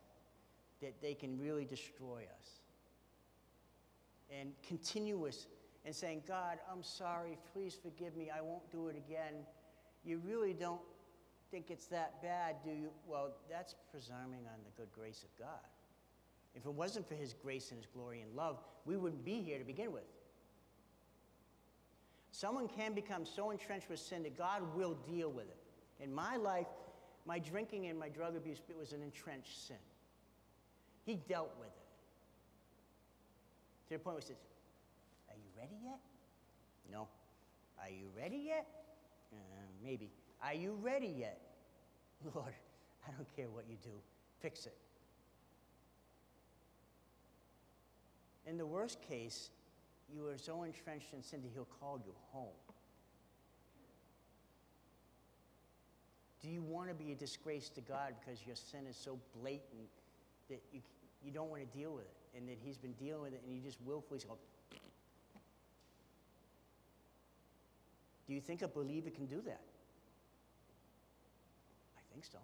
that 0.82 1.02
they 1.02 1.16
can 1.16 1.40
really 1.40 1.66
destroy 1.66 2.22
us. 2.40 2.50
And 4.30 4.52
continuous 4.68 5.48
and 5.86 5.96
saying, 5.96 6.24
God, 6.28 6.60
I'm 6.72 6.84
sorry, 6.84 7.38
please 7.54 7.78
forgive 7.82 8.16
me, 8.16 8.30
I 8.30 8.42
won't 8.42 8.70
do 8.72 8.90
it 8.90 8.96
again. 8.96 9.34
You 10.06 10.22
really 10.26 10.54
don't 10.54 10.82
think 11.50 11.72
it's 11.72 11.88
that 11.88 12.22
bad, 12.22 12.58
do 12.64 12.72
you? 12.72 12.90
Well, 13.08 13.32
that's 13.50 13.76
presuming 13.92 14.46
on 14.46 14.60
the 14.66 14.72
good 14.82 14.92
grace 14.94 15.24
of 15.24 15.44
God. 15.44 15.73
If 16.56 16.66
it 16.66 16.74
wasn't 16.74 17.08
for 17.08 17.16
His 17.16 17.34
grace 17.34 17.72
and 17.72 17.80
His 17.80 17.88
glory 17.94 18.22
and 18.22 18.36
love, 18.36 18.60
we 18.86 18.98
wouldn't 18.98 19.26
be 19.26 19.42
here 19.42 19.58
to 19.58 19.66
begin 19.66 19.92
with. 19.92 20.04
Someone 22.32 22.68
can 22.68 22.94
become 22.94 23.26
so 23.26 23.52
entrenched 23.52 23.90
with 23.90 24.00
sin 24.00 24.24
that 24.24 24.38
God 24.38 24.62
will 24.76 24.96
deal 25.08 25.30
with 25.32 25.46
it. 25.46 25.58
In 26.04 26.14
my 26.14 26.36
life, 26.36 26.68
my 27.26 27.40
drinking 27.40 27.88
and 27.88 27.98
my 27.98 28.10
drug 28.10 28.36
abuse 28.36 28.60
it 28.70 28.78
was 28.78 28.92
an 28.92 29.02
entrenched 29.02 29.68
sin. 29.68 29.78
He 31.06 31.16
dealt 31.16 31.52
with 31.60 31.68
it. 31.68 31.74
To 33.88 33.94
the 33.98 34.00
point 34.00 34.16
where 34.16 34.22
he 34.22 34.28
says, 34.28 34.38
Are 35.30 35.36
you 35.36 35.50
ready 35.58 35.76
yet? 35.84 36.00
No. 36.92 37.08
Are 37.80 37.90
you 37.90 38.08
ready 38.18 38.44
yet? 38.48 38.66
Uh, 39.32 39.38
maybe. 39.84 40.10
Are 40.42 40.54
you 40.54 40.78
ready 40.82 41.14
yet? 41.18 41.40
Lord, 42.34 42.54
I 43.08 43.12
don't 43.12 43.36
care 43.36 43.50
what 43.50 43.66
you 43.70 43.78
do. 43.84 43.92
Fix 44.42 44.66
it. 44.66 44.76
In 48.46 48.58
the 48.58 48.66
worst 48.66 49.02
case, 49.02 49.50
you 50.14 50.28
are 50.28 50.38
so 50.38 50.64
entrenched 50.64 51.14
in 51.14 51.24
sin 51.24 51.42
that 51.42 51.52
he'll 51.54 51.68
call 51.80 52.00
you 52.06 52.14
home. 52.32 52.48
Do 56.42 56.50
you 56.50 56.62
want 56.62 56.90
to 56.90 56.94
be 56.94 57.14
a 57.14 57.16
disgrace 57.16 57.70
to 57.70 57.82
God 57.82 58.14
because 58.20 58.46
your 58.46 58.58
sin 58.58 58.82
is 58.90 58.98
so 58.98 59.18
blatant 59.40 59.88
that 60.50 60.60
you, 60.74 60.82
you 61.24 61.32
don't 61.32 61.50
want 61.50 61.62
to 61.62 61.78
deal 61.78 61.94
with 61.94 62.04
it 62.04 62.38
and 62.38 62.48
that 62.50 62.58
He's 62.62 62.78
been 62.78 62.94
dealing 62.94 63.22
with 63.22 63.34
it 63.34 63.42
and 63.46 63.56
you 63.56 63.62
just 63.62 63.78
willfully 63.86 64.20
go, 64.28 64.38
oh. 64.76 65.40
Do 68.28 68.34
you 68.34 68.42
think 68.42 68.62
a 68.62 68.68
believer 68.68 69.10
can 69.10 69.26
do 69.26 69.42
that? 69.46 69.62
I 71.98 72.02
think 72.12 72.26
so. 72.26 72.40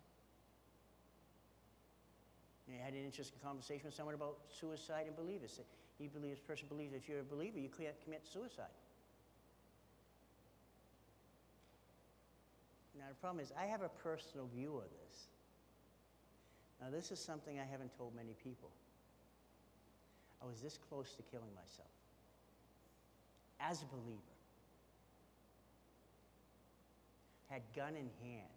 I 2.70 2.86
had 2.86 2.94
an 2.94 3.04
interesting 3.04 3.40
conversation 3.44 3.86
with 3.86 3.96
someone 3.96 4.16
about 4.16 4.38
suicide 4.60 5.06
and 5.08 5.16
believers. 5.16 5.60
He 6.00 6.08
believes, 6.08 6.40
person 6.40 6.68
believes 6.70 6.94
if 6.94 7.10
you're 7.10 7.20
a 7.20 7.24
believer, 7.24 7.60
you 7.60 7.70
can't 7.70 7.96
commit 8.04 8.26
suicide. 8.26 8.66
Now, 12.98 13.06
the 13.10 13.16
problem 13.16 13.44
is, 13.44 13.52
I 13.60 13.66
have 13.66 13.82
a 13.82 13.90
personal 13.90 14.48
view 14.48 14.78
of 14.78 14.90
this. 14.90 15.28
Now, 16.82 16.88
this 16.90 17.12
is 17.12 17.20
something 17.20 17.60
I 17.60 17.66
haven't 17.70 17.96
told 17.98 18.16
many 18.16 18.36
people. 18.42 18.70
I 20.42 20.46
was 20.46 20.62
this 20.62 20.78
close 20.78 21.14
to 21.16 21.24
killing 21.24 21.54
myself 21.54 21.90
as 23.60 23.82
a 23.82 23.86
believer. 23.86 24.22
Had 27.50 27.62
gun 27.76 27.90
in 27.90 28.10
hand 28.24 28.48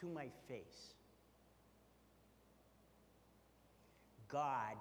to 0.00 0.06
my 0.06 0.26
face. 0.46 0.94
God 4.28 4.76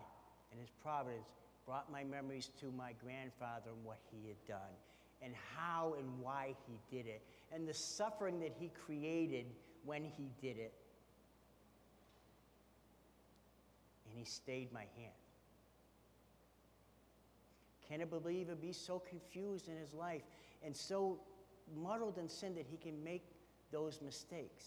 and 0.58 0.66
His 0.66 0.74
providence 0.82 1.28
brought 1.68 1.92
my 1.92 2.04
memories 2.04 2.50
to 2.62 2.72
my 2.72 2.94
grandfather 3.04 3.70
and 3.76 3.86
what 3.86 4.00
he 4.10 4.28
had 4.28 4.48
done, 4.48 4.74
and 5.22 5.34
how 5.56 5.96
and 6.00 6.08
why 6.20 6.56
he 6.66 6.96
did 6.96 7.06
it, 7.06 7.22
and 7.54 7.68
the 7.68 7.74
suffering 7.74 8.40
that 8.40 8.54
he 8.58 8.72
created 8.86 9.46
when 9.86 10.04
he 10.04 10.32
did 10.42 10.58
it. 10.58 10.74
And 14.10 14.18
he 14.18 14.24
stayed 14.24 14.72
my 14.72 14.86
hand. 14.98 15.14
Can 17.90 18.02
a 18.02 18.06
believer 18.06 18.56
be 18.56 18.72
so 18.72 19.00
confused 19.00 19.68
in 19.68 19.78
his 19.78 19.94
life 19.94 20.24
and 20.66 20.76
so 20.76 21.20
muddled 21.76 22.18
in 22.18 22.30
sin 22.30 22.56
that 22.56 22.66
he 22.70 22.78
can 22.78 23.04
make 23.04 23.26
those 23.72 24.02
mistakes? 24.02 24.66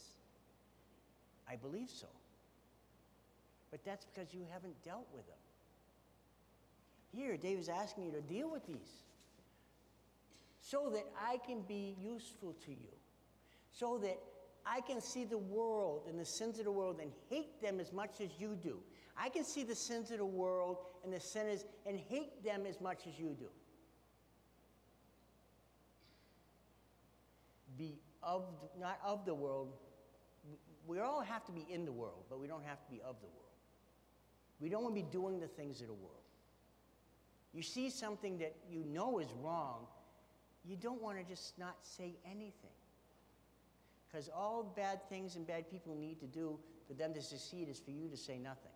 I 1.48 1.56
believe 1.56 1.90
so. 1.90 2.06
But 3.70 3.84
that's 3.84 4.04
because 4.04 4.34
you 4.34 4.44
haven't 4.52 4.82
dealt 4.84 5.06
with 5.14 5.26
them. 5.26 5.36
Here, 7.12 7.36
David's 7.36 7.68
asking 7.68 8.04
you 8.04 8.12
to 8.12 8.20
deal 8.20 8.50
with 8.50 8.66
these 8.66 9.02
so 10.60 10.90
that 10.92 11.04
I 11.18 11.38
can 11.38 11.62
be 11.62 11.96
useful 12.00 12.54
to 12.64 12.70
you, 12.70 12.94
so 13.72 13.98
that 13.98 14.18
I 14.64 14.80
can 14.80 15.00
see 15.00 15.24
the 15.24 15.38
world 15.38 16.06
and 16.08 16.18
the 16.18 16.24
sins 16.24 16.58
of 16.58 16.66
the 16.66 16.72
world 16.72 17.00
and 17.00 17.10
hate 17.28 17.60
them 17.60 17.80
as 17.80 17.92
much 17.92 18.20
as 18.20 18.28
you 18.38 18.56
do. 18.62 18.78
I 19.16 19.28
can 19.28 19.44
see 19.44 19.64
the 19.64 19.74
sins 19.74 20.10
of 20.10 20.18
the 20.18 20.24
world 20.24 20.78
and 21.02 21.12
the 21.12 21.20
sinners 21.20 21.64
and 21.86 21.98
hate 21.98 22.44
them 22.44 22.66
as 22.66 22.80
much 22.80 23.06
as 23.06 23.18
you 23.18 23.36
do. 23.38 23.48
Be 27.76 27.98
of, 28.22 28.44
not 28.78 28.98
of 29.04 29.24
the 29.24 29.34
world. 29.34 29.72
We 30.86 30.98
all 31.00 31.20
have 31.20 31.44
to 31.46 31.52
be 31.52 31.66
in 31.70 31.84
the 31.84 31.92
world, 31.92 32.24
but 32.28 32.38
we 32.38 32.46
don't 32.46 32.64
have 32.64 32.82
to 32.84 32.90
be 32.90 33.00
of 33.00 33.16
the 33.20 33.26
world. 33.26 33.36
We 34.60 34.68
don't 34.68 34.82
want 34.82 34.94
to 34.94 35.02
be 35.02 35.08
doing 35.10 35.40
the 35.40 35.48
things 35.48 35.80
of 35.80 35.86
the 35.88 35.94
world. 35.94 36.20
You 37.52 37.62
see 37.62 37.90
something 37.90 38.38
that 38.38 38.54
you 38.70 38.84
know 38.84 39.18
is 39.18 39.28
wrong, 39.42 39.86
you 40.64 40.76
don't 40.76 41.02
want 41.02 41.18
to 41.18 41.24
just 41.24 41.58
not 41.58 41.76
say 41.82 42.16
anything. 42.24 42.70
Because 44.06 44.28
all 44.28 44.72
bad 44.76 45.00
things 45.08 45.36
and 45.36 45.46
bad 45.46 45.70
people 45.70 45.94
need 45.94 46.20
to 46.20 46.26
do 46.26 46.58
for 46.86 46.94
them 46.94 47.14
to 47.14 47.22
succeed 47.22 47.68
is 47.68 47.78
for 47.78 47.90
you 47.90 48.08
to 48.08 48.16
say 48.16 48.38
nothing. 48.38 48.72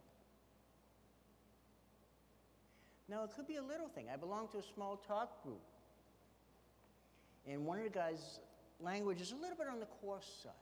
Now, 3.09 3.25
it 3.25 3.31
could 3.37 3.47
be 3.47 3.57
a 3.57 3.63
little 3.63 3.89
thing. 3.89 4.07
I 4.13 4.17
belong 4.17 4.49
to 4.53 4.59
a 4.59 4.63
small 4.63 4.97
talk 4.97 5.43
group. 5.43 5.61
And 7.47 7.67
one 7.67 7.79
of 7.79 7.85
the 7.85 7.91
guys' 7.91 8.41
language 8.81 9.21
is 9.21 9.33
a 9.33 9.37
little 9.37 9.57
bit 9.57 9.67
on 9.71 9.79
the 9.79 9.87
coarse 9.87 10.41
side. 10.43 10.53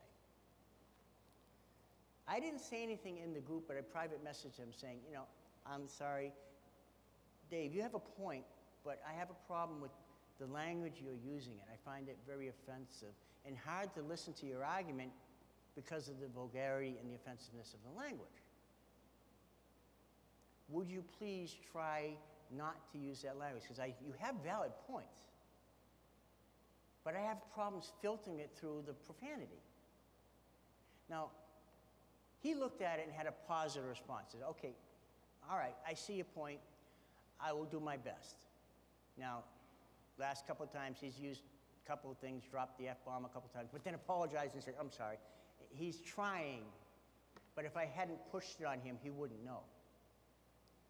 I 2.27 2.39
didn't 2.39 2.59
say 2.59 2.83
anything 2.83 3.17
in 3.17 3.33
the 3.33 3.39
group, 3.39 3.65
but 3.67 3.77
I 3.77 3.81
private 3.81 4.23
messaged 4.23 4.57
him 4.57 4.69
saying, 4.75 4.99
you 5.07 5.13
know, 5.13 5.23
I'm 5.65 5.87
sorry, 5.87 6.33
Dave, 7.53 7.75
you 7.75 7.83
have 7.83 7.93
a 7.93 7.99
point, 7.99 8.45
but 8.83 8.99
I 9.07 9.13
have 9.13 9.29
a 9.29 9.47
problem 9.47 9.79
with 9.79 9.91
the 10.39 10.47
language 10.47 10.93
you're 10.99 11.13
using, 11.23 11.53
it. 11.53 11.67
I 11.71 11.77
find 11.87 12.09
it 12.09 12.17
very 12.25 12.47
offensive 12.49 13.13
and 13.45 13.55
hard 13.55 13.93
to 13.93 14.01
listen 14.01 14.33
to 14.41 14.47
your 14.47 14.65
argument 14.65 15.11
because 15.75 16.07
of 16.09 16.19
the 16.19 16.25
vulgarity 16.27 16.95
and 16.99 17.07
the 17.07 17.13
offensiveness 17.13 17.75
of 17.75 17.79
the 17.87 17.95
language. 17.95 18.41
Would 20.69 20.89
you 20.89 21.03
please 21.19 21.55
try 21.71 22.15
not 22.57 22.91
to 22.91 22.97
use 22.97 23.21
that 23.21 23.37
language? 23.37 23.61
Because 23.69 23.83
you 24.03 24.15
have 24.17 24.33
valid 24.43 24.71
points, 24.87 25.19
but 27.03 27.15
I 27.15 27.19
have 27.19 27.37
problems 27.53 27.91
filtering 28.01 28.39
it 28.39 28.49
through 28.59 28.83
the 28.87 28.93
profanity. 28.93 29.61
Now, 31.07 31.29
he 32.41 32.55
looked 32.55 32.81
at 32.81 32.97
it 32.97 33.05
and 33.05 33.13
had 33.13 33.27
a 33.27 33.33
positive 33.47 33.87
response. 33.87 34.31
He 34.31 34.39
said, 34.39 34.47
okay, 34.49 34.73
all 35.47 35.57
right, 35.57 35.75
I 35.87 35.93
see 35.93 36.13
your 36.13 36.25
point. 36.25 36.59
I 37.43 37.51
will 37.51 37.65
do 37.65 37.79
my 37.79 37.97
best. 37.97 38.35
Now, 39.17 39.43
last 40.17 40.47
couple 40.47 40.65
of 40.65 40.71
times 40.71 40.97
he's 41.01 41.19
used 41.19 41.41
a 41.83 41.87
couple 41.87 42.09
of 42.09 42.17
things, 42.17 42.43
dropped 42.49 42.79
the 42.79 42.87
F 42.87 42.97
bomb 43.05 43.25
a 43.25 43.27
couple 43.27 43.49
of 43.49 43.53
times, 43.53 43.69
but 43.71 43.83
then 43.83 43.93
apologized 43.93 44.53
and 44.53 44.63
said, 44.63 44.75
I'm 44.79 44.91
sorry. 44.91 45.17
He's 45.69 45.99
trying, 45.99 46.61
but 47.55 47.65
if 47.65 47.75
I 47.75 47.85
hadn't 47.85 48.19
pushed 48.31 48.61
it 48.61 48.65
on 48.65 48.79
him, 48.79 48.97
he 49.03 49.09
wouldn't 49.09 49.43
know. 49.43 49.59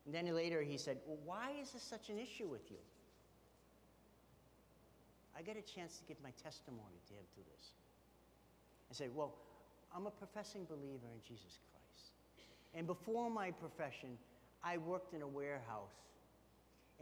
And 0.05 0.13
then 0.13 0.27
later 0.35 0.61
he 0.61 0.77
said, 0.77 0.97
Well, 1.07 1.17
why 1.25 1.51
is 1.61 1.71
this 1.71 1.81
such 1.81 2.09
an 2.09 2.19
issue 2.19 2.47
with 2.47 2.69
you? 2.69 2.77
I 5.35 5.41
got 5.41 5.55
a 5.57 5.61
chance 5.61 5.97
to 5.97 6.03
give 6.03 6.17
my 6.21 6.31
testimony 6.43 7.01
to 7.07 7.13
him 7.13 7.23
through 7.33 7.45
this. 7.57 7.71
I 8.91 8.93
said, 8.93 9.09
Well, 9.15 9.33
I'm 9.95 10.05
a 10.05 10.11
professing 10.11 10.65
believer 10.65 11.07
in 11.13 11.21
Jesus 11.25 11.59
Christ. 11.71 12.11
And 12.75 12.85
before 12.85 13.29
my 13.29 13.51
profession, 13.51 14.17
I 14.63 14.77
worked 14.77 15.13
in 15.13 15.21
a 15.21 15.27
warehouse 15.27 15.93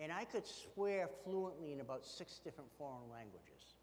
and 0.01 0.11
I 0.11 0.25
could 0.25 0.43
swear 0.47 1.07
fluently 1.23 1.73
in 1.73 1.79
about 1.79 2.03
six 2.03 2.39
different 2.43 2.71
foreign 2.77 3.07
languages. 3.11 3.75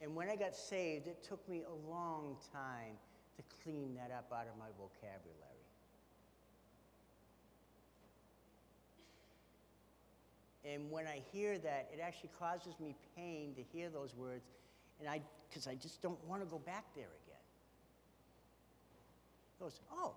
And 0.00 0.14
when 0.14 0.30
I 0.30 0.36
got 0.36 0.56
saved, 0.56 1.06
it 1.06 1.22
took 1.22 1.46
me 1.48 1.64
a 1.64 1.90
long 1.90 2.36
time 2.50 2.96
to 3.36 3.42
clean 3.62 3.94
that 3.96 4.10
up 4.16 4.32
out 4.32 4.46
of 4.50 4.58
my 4.58 4.68
vocabulary. 4.78 5.44
And 10.64 10.90
when 10.90 11.06
I 11.06 11.20
hear 11.32 11.58
that, 11.58 11.90
it 11.92 12.00
actually 12.02 12.30
causes 12.38 12.74
me 12.80 12.94
pain 13.14 13.54
to 13.54 13.62
hear 13.62 13.90
those 13.90 14.14
words, 14.14 14.44
and 14.98 15.08
I, 15.08 15.20
because 15.48 15.66
I 15.66 15.74
just 15.74 16.00
don't 16.00 16.22
want 16.26 16.42
to 16.42 16.48
go 16.48 16.58
back 16.58 16.84
there 16.94 17.04
again. 17.04 17.36
He 19.58 19.64
goes, 19.64 19.80
oh, 19.92 20.14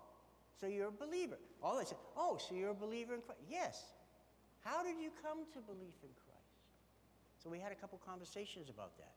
so 0.62 0.68
you're 0.68 0.88
a 0.88 0.92
believer. 0.92 1.38
All 1.60 1.84
said 1.84 1.98
Oh, 2.16 2.38
so 2.38 2.54
you're 2.54 2.70
a 2.70 2.74
believer 2.74 3.14
in 3.14 3.20
Christ. 3.20 3.40
Yes. 3.50 3.82
How 4.60 4.84
did 4.84 4.94
you 5.02 5.10
come 5.20 5.38
to 5.54 5.60
belief 5.60 5.98
in 6.04 6.10
Christ? 6.14 6.62
So 7.42 7.50
we 7.50 7.58
had 7.58 7.72
a 7.72 7.74
couple 7.74 7.98
conversations 8.06 8.70
about 8.70 8.96
that. 8.98 9.14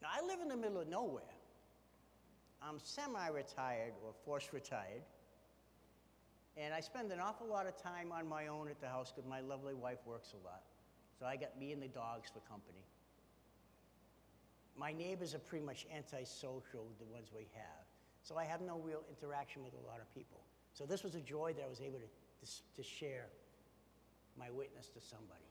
Now, 0.00 0.08
I 0.16 0.24
live 0.24 0.38
in 0.40 0.46
the 0.46 0.56
middle 0.56 0.80
of 0.80 0.86
nowhere. 0.86 1.34
I'm 2.62 2.78
semi 2.78 3.26
retired 3.26 3.94
or 4.04 4.12
forced 4.24 4.52
retired. 4.52 5.02
And 6.56 6.72
I 6.72 6.78
spend 6.78 7.10
an 7.10 7.18
awful 7.18 7.48
lot 7.48 7.66
of 7.66 7.76
time 7.82 8.12
on 8.12 8.28
my 8.28 8.46
own 8.46 8.68
at 8.68 8.80
the 8.80 8.88
house 8.88 9.10
because 9.10 9.28
my 9.28 9.40
lovely 9.40 9.74
wife 9.74 9.98
works 10.06 10.32
a 10.40 10.46
lot. 10.46 10.62
So 11.18 11.26
I 11.26 11.34
got 11.34 11.58
me 11.58 11.72
and 11.72 11.82
the 11.82 11.88
dogs 11.88 12.30
for 12.32 12.38
company. 12.48 12.84
My 14.80 14.92
neighbors 14.94 15.34
are 15.34 15.38
pretty 15.38 15.66
much 15.66 15.86
antisocial, 15.94 16.86
the 16.98 17.04
ones 17.12 17.28
we 17.36 17.46
have. 17.52 17.84
So 18.22 18.38
I 18.38 18.44
have 18.44 18.62
no 18.62 18.78
real 18.78 19.02
interaction 19.10 19.62
with 19.62 19.74
a 19.74 19.86
lot 19.86 20.00
of 20.00 20.08
people. 20.14 20.40
So 20.72 20.86
this 20.86 21.04
was 21.04 21.14
a 21.14 21.20
joy 21.20 21.52
that 21.54 21.62
I 21.62 21.68
was 21.68 21.82
able 21.82 21.98
to, 21.98 22.06
to, 22.46 22.52
to 22.76 22.82
share 22.82 23.26
my 24.38 24.50
witness 24.50 24.88
to 24.88 25.00
somebody. 25.02 25.44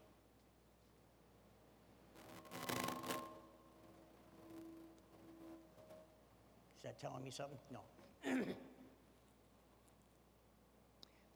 Is 6.77 6.83
that 6.83 6.99
telling 6.99 7.23
me 7.23 7.29
something? 7.29 7.59
No. 7.71 7.81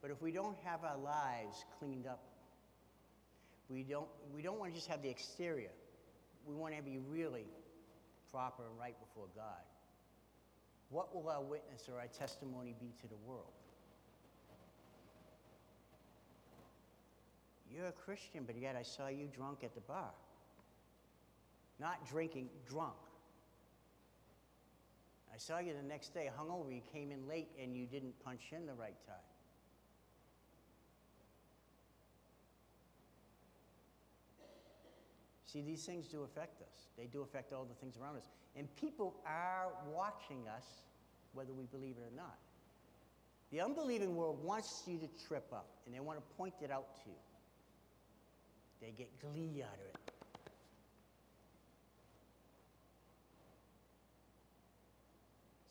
but 0.02 0.10
if 0.10 0.20
we 0.20 0.32
don't 0.32 0.58
have 0.64 0.84
our 0.84 0.98
lives 0.98 1.64
cleaned 1.78 2.08
up, 2.08 2.24
we 3.70 3.84
don't, 3.84 4.10
we 4.34 4.41
don't 4.41 4.58
want 4.60 4.72
to 4.72 4.76
just 4.76 4.89
have 4.89 5.04
the 5.04 5.10
exterior. 5.10 5.70
We 6.48 6.56
want 6.56 6.76
to 6.76 6.82
be 6.82 6.98
really 6.98 7.46
proper 8.34 8.63
and 8.67 8.79
right 8.79 8.95
before 8.99 9.27
God. 9.36 9.61
What 10.89 11.13
will 11.13 11.29
our 11.29 11.41
witness 11.41 11.88
or 11.88 11.99
our 11.99 12.07
testimony 12.07 12.75
be 12.79 12.93
to 13.01 13.07
the 13.07 13.15
world? 13.27 13.53
You're 17.71 17.88
a 17.88 17.91
Christian, 17.91 18.43
but 18.45 18.57
yet 18.57 18.75
I 18.75 18.84
saw 18.84 19.07
you 19.07 19.27
drunk 19.36 19.63
at 19.63 19.73
the 19.73 19.81
bar. 19.81 20.11
Not 21.79 22.07
drinking, 22.07 22.49
drunk. 22.69 22.93
I 25.34 25.38
saw 25.38 25.57
you 25.59 25.73
the 25.73 25.88
next 25.88 26.13
day 26.13 26.29
hungover. 26.39 26.73
You 26.73 26.81
came 26.91 27.11
in 27.11 27.27
late 27.27 27.49
and 27.61 27.75
you 27.75 27.88
didn't 27.88 28.13
punch 28.23 28.51
in 28.51 28.67
the 28.67 28.73
right 28.73 28.95
time. 29.07 29.32
See, 35.54 35.62
these 35.62 35.86
things 35.86 36.08
do 36.08 36.24
affect 36.24 36.64
us. 36.64 36.88
They 36.97 37.06
do 37.06 37.22
affect 37.22 37.54
all 37.54 37.64
the 37.64 37.76
things 37.76 37.95
around 38.01 38.18
us. 38.18 38.28
And 38.56 38.68
people 38.76 39.14
are 39.28 39.68
watching 39.93 40.47
us, 40.47 40.66
whether 41.34 41.54
we 41.54 41.66
believe 41.66 41.95
it 41.97 42.12
or 42.12 42.16
not. 42.16 42.39
The 43.51 43.62
unbelieving 43.62 44.16
world 44.16 44.43
wants 44.43 44.82
you 44.88 44.97
to 44.97 45.08
trip 45.28 45.45
up, 45.54 45.68
and 45.86 45.93
they 45.93 45.99
want 45.99 46.18
to 46.18 46.36
point 46.38 46.56
it 46.64 46.72
out 46.72 46.95
to 47.04 47.10
you. 47.12 47.16
They 48.82 48.93
get 48.97 49.10
glee 49.22 49.62
out 49.62 49.76
of 49.76 49.86
it. 49.93 50.14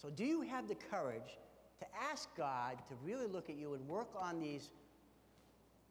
So, 0.00 0.10
do 0.10 0.24
you 0.24 0.42
have 0.42 0.68
the 0.68 0.76
courage 0.76 1.38
to 1.80 1.86
ask 2.08 2.28
God 2.36 2.78
to 2.88 2.94
really 3.04 3.26
look 3.26 3.50
at 3.50 3.56
you 3.56 3.74
and 3.74 3.88
work 3.88 4.10
on 4.16 4.38
these 4.38 4.70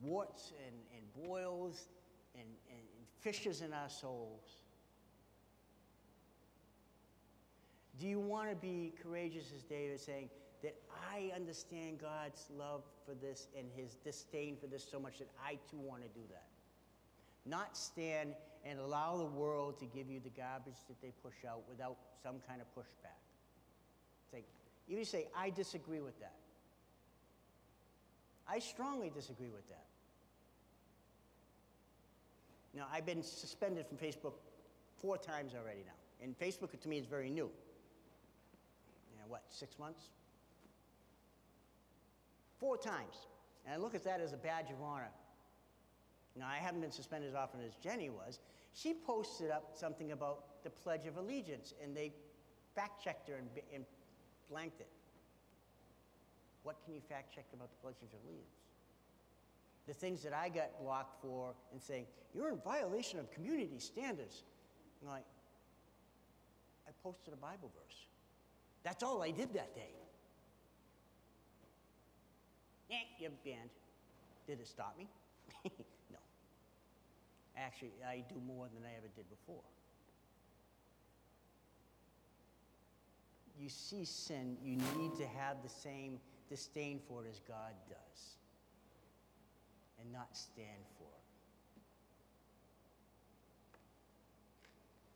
warts 0.01 0.53
and, 0.65 0.75
and 0.95 1.27
boils 1.27 1.87
fissures 3.21 3.61
in 3.61 3.73
our 3.73 3.89
souls? 3.89 4.61
Do 7.99 8.07
you 8.07 8.19
want 8.19 8.49
to 8.49 8.55
be 8.55 8.93
courageous 9.03 9.51
as 9.55 9.63
David 9.63 9.99
saying 9.99 10.29
that 10.63 10.75
I 11.13 11.31
understand 11.35 11.99
God's 11.99 12.47
love 12.57 12.81
for 13.05 13.13
this 13.13 13.47
and 13.57 13.67
his 13.75 13.95
disdain 14.03 14.57
for 14.59 14.67
this 14.67 14.85
so 14.89 14.99
much 14.99 15.19
that 15.19 15.29
I 15.45 15.59
too 15.69 15.77
want 15.77 16.01
to 16.01 16.09
do 16.09 16.25
that? 16.29 16.47
Not 17.45 17.77
stand 17.77 18.33
and 18.65 18.79
allow 18.79 19.17
the 19.17 19.25
world 19.25 19.79
to 19.79 19.85
give 19.85 20.09
you 20.09 20.19
the 20.19 20.29
garbage 20.29 20.77
that 20.87 21.01
they 21.01 21.11
push 21.23 21.45
out 21.47 21.61
without 21.69 21.97
some 22.23 22.35
kind 22.47 22.61
of 22.61 22.67
pushback. 22.75 23.19
Say, 24.31 24.43
you 24.87 25.03
say, 25.05 25.27
I 25.37 25.49
disagree 25.49 26.01
with 26.01 26.19
that. 26.19 26.35
I 28.47 28.59
strongly 28.59 29.09
disagree 29.09 29.49
with 29.49 29.67
that. 29.69 29.85
Now, 32.73 32.87
I've 32.91 33.05
been 33.05 33.23
suspended 33.23 33.85
from 33.85 33.97
Facebook 33.97 34.33
four 35.01 35.17
times 35.17 35.53
already 35.53 35.83
now. 35.85 36.23
And 36.23 36.37
Facebook 36.37 36.79
to 36.79 36.87
me 36.87 36.97
is 36.97 37.05
very 37.05 37.29
new. 37.29 37.49
Yeah, 39.15 39.23
what, 39.27 39.43
six 39.49 39.77
months? 39.79 40.09
Four 42.59 42.77
times. 42.77 43.27
And 43.65 43.73
I 43.73 43.77
look 43.77 43.95
at 43.95 44.03
that 44.05 44.21
as 44.21 44.33
a 44.33 44.37
badge 44.37 44.69
of 44.69 44.81
honor. 44.81 45.09
Now, 46.37 46.47
I 46.47 46.57
haven't 46.57 46.81
been 46.81 46.91
suspended 46.91 47.29
as 47.29 47.35
often 47.35 47.59
as 47.61 47.75
Jenny 47.75 48.09
was. 48.09 48.39
She 48.73 48.93
posted 48.93 49.51
up 49.51 49.71
something 49.73 50.11
about 50.13 50.63
the 50.63 50.69
Pledge 50.69 51.05
of 51.05 51.17
Allegiance, 51.17 51.73
and 51.83 51.95
they 51.95 52.13
fact 52.73 53.03
checked 53.03 53.27
her 53.27 53.35
and, 53.35 53.49
and 53.73 53.83
blanked 54.49 54.79
it. 54.79 54.87
What 56.63 56.77
can 56.85 56.93
you 56.93 57.01
fact 57.01 57.33
check 57.35 57.45
about 57.53 57.69
the 57.69 57.75
Pledge 57.81 58.01
of 58.01 58.09
Allegiance? 58.23 58.45
The 59.87 59.93
things 59.93 60.23
that 60.23 60.33
I 60.33 60.49
got 60.49 60.79
blocked 60.81 61.21
for 61.21 61.53
and 61.71 61.81
saying, 61.81 62.05
you're 62.33 62.49
in 62.49 62.57
violation 62.57 63.19
of 63.19 63.31
community 63.31 63.79
standards. 63.79 64.43
I'm 65.01 65.09
like, 65.09 65.25
I 66.87 66.91
posted 67.03 67.33
a 67.33 67.37
Bible 67.37 67.71
verse. 67.73 68.05
That's 68.83 69.03
all 69.03 69.21
I 69.21 69.31
did 69.31 69.53
that 69.53 69.75
day. 69.75 69.93
Yeah, 72.89 72.97
you're 73.19 73.31
banned. 73.43 73.69
Did 74.47 74.59
it 74.59 74.67
stop 74.67 74.97
me? 74.97 75.07
no. 76.11 76.17
Actually, 77.57 77.93
I 78.07 78.23
do 78.27 78.35
more 78.45 78.67
than 78.73 78.83
I 78.83 78.97
ever 78.97 79.07
did 79.15 79.29
before. 79.29 79.63
you 83.61 83.69
see 83.69 84.03
sin, 84.05 84.57
you 84.63 84.75
need 84.97 85.15
to 85.15 85.27
have 85.27 85.61
the 85.61 85.69
same 85.69 86.19
disdain 86.49 86.99
for 87.07 87.23
it 87.23 87.29
as 87.29 87.39
God 87.47 87.73
does 87.87 88.37
and 90.01 90.11
not 90.11 90.27
stand 90.35 90.67
for. 90.97 91.05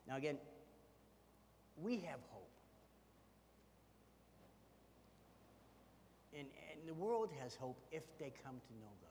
Now, 0.07 0.17
again, 0.17 0.37
we 1.81 1.95
have 1.97 2.19
hope. 2.29 2.49
And, 6.37 6.47
and 6.71 6.87
the 6.87 6.93
world 6.93 7.29
has 7.41 7.55
hope 7.55 7.79
if 7.91 8.03
they 8.19 8.31
come 8.43 8.55
to 8.55 8.73
know 8.73 8.91
God. 9.01 9.09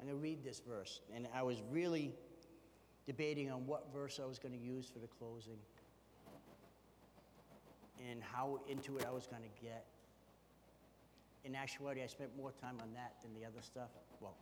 I'm 0.00 0.06
going 0.06 0.18
to 0.18 0.22
read 0.22 0.44
this 0.44 0.60
verse, 0.66 1.00
and 1.14 1.28
I 1.34 1.42
was 1.42 1.62
really 1.70 2.12
debating 3.06 3.50
on 3.50 3.66
what 3.66 3.86
verse 3.92 4.20
I 4.22 4.26
was 4.26 4.38
going 4.38 4.52
to 4.52 4.60
use 4.60 4.88
for 4.88 4.98
the 4.98 5.06
closing 5.06 5.58
and 8.10 8.22
how 8.22 8.60
into 8.68 8.98
it 8.98 9.06
I 9.06 9.10
was 9.10 9.26
going 9.26 9.42
to 9.42 9.62
get. 9.62 9.86
In 11.44 11.56
actuality, 11.56 12.02
I 12.02 12.06
spent 12.06 12.36
more 12.36 12.52
time 12.52 12.76
on 12.80 12.92
that 12.94 13.14
than 13.22 13.34
the 13.34 13.44
other 13.44 13.60
stuff. 13.60 13.90
Well, 14.20 14.36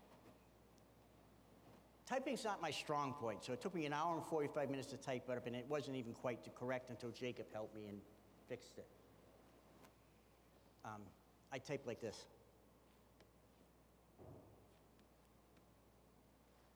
typing's 2.07 2.45
not 2.45 2.61
my 2.61 2.71
strong 2.71 3.15
point, 3.15 3.43
so 3.43 3.53
it 3.53 3.61
took 3.61 3.75
me 3.75 3.87
an 3.87 3.93
hour 3.93 4.17
and 4.17 4.25
45 4.27 4.71
minutes 4.71 4.89
to 4.89 4.97
type 4.99 5.25
it 5.29 5.37
up, 5.37 5.47
and 5.47 5.57
it 5.57 5.65
wasn't 5.69 5.97
even 5.97 6.13
quite 6.13 6.41
correct 6.59 6.91
until 6.91 7.11
Jacob 7.11 7.47
helped 7.53 7.75
me 7.75 7.87
and 7.89 7.99
fixed 8.49 8.77
it. 8.77 8.87
Um, 10.85 11.01
I 11.53 11.59
type 11.59 11.83
like 11.87 12.01
this. 12.01 12.27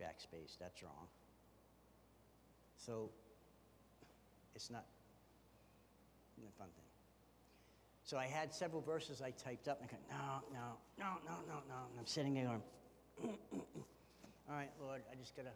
Backspace, 0.00 0.58
that's 0.58 0.82
wrong. 0.82 1.06
So 2.78 3.10
it's 4.54 4.70
not 4.70 4.84
a 6.38 6.58
fun 6.58 6.68
thing. 6.74 6.83
So 8.04 8.18
I 8.18 8.26
had 8.26 8.52
several 8.52 8.82
verses 8.82 9.22
I 9.22 9.30
typed 9.30 9.66
up 9.66 9.80
and 9.80 9.88
I 9.88 9.92
go, 9.92 9.98
no, 10.10 10.42
no, 10.52 10.78
no, 10.98 11.10
no, 11.26 11.36
no, 11.48 11.54
no. 11.68 11.80
And 11.90 11.98
I'm 11.98 12.06
sitting 12.06 12.34
there 12.34 12.44
going, 12.44 12.62
all 14.48 14.54
right, 14.54 14.70
Lord, 14.78 15.00
I 15.10 15.14
just 15.14 15.34
got 15.34 15.44
to 15.44 15.52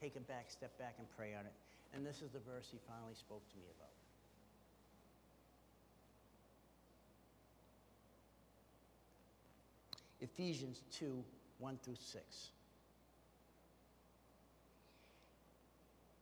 take 0.00 0.16
a 0.16 0.20
back, 0.20 0.50
step 0.50 0.76
back 0.78 0.94
and 0.98 1.06
pray 1.16 1.34
on 1.34 1.44
it. 1.44 1.52
And 1.94 2.06
this 2.06 2.22
is 2.22 2.30
the 2.30 2.38
verse 2.38 2.68
he 2.72 2.78
finally 2.88 3.14
spoke 3.14 3.46
to 3.50 3.56
me 3.58 3.66
about. 3.76 3.90
Ephesians 10.22 10.82
2 10.92 11.22
1 11.58 11.78
through 11.84 11.96
6. 11.96 12.48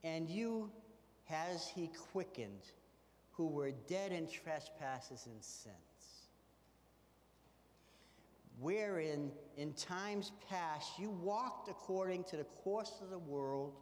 And 0.03 0.29
you 0.29 0.71
has 1.27 1.69
he 1.69 1.91
quickened 2.11 2.73
who 3.41 3.47
were 3.47 3.71
dead 3.89 4.13
in 4.13 4.29
trespasses 4.29 5.25
and 5.25 5.43
sins, 5.43 6.29
wherein 8.59 9.31
in 9.57 9.73
times 9.73 10.33
past 10.47 10.99
you 10.99 11.09
walked 11.09 11.71
according 11.71 12.23
to 12.23 12.37
the 12.37 12.45
course 12.45 13.01
of 13.01 13.09
the 13.09 13.19
world, 13.19 13.73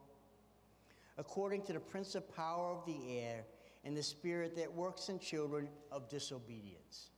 according 1.16 1.60
to 1.60 1.72
the 1.72 1.80
prince 1.80 2.14
of 2.14 2.32
power 2.36 2.70
of 2.70 2.86
the 2.86 3.18
air, 3.18 3.42
and 3.84 3.96
the 3.96 4.02
spirit 4.02 4.54
that 4.54 4.72
works 4.72 5.08
in 5.08 5.18
children 5.18 5.68
of 5.90 6.08
disobedience, 6.08 7.10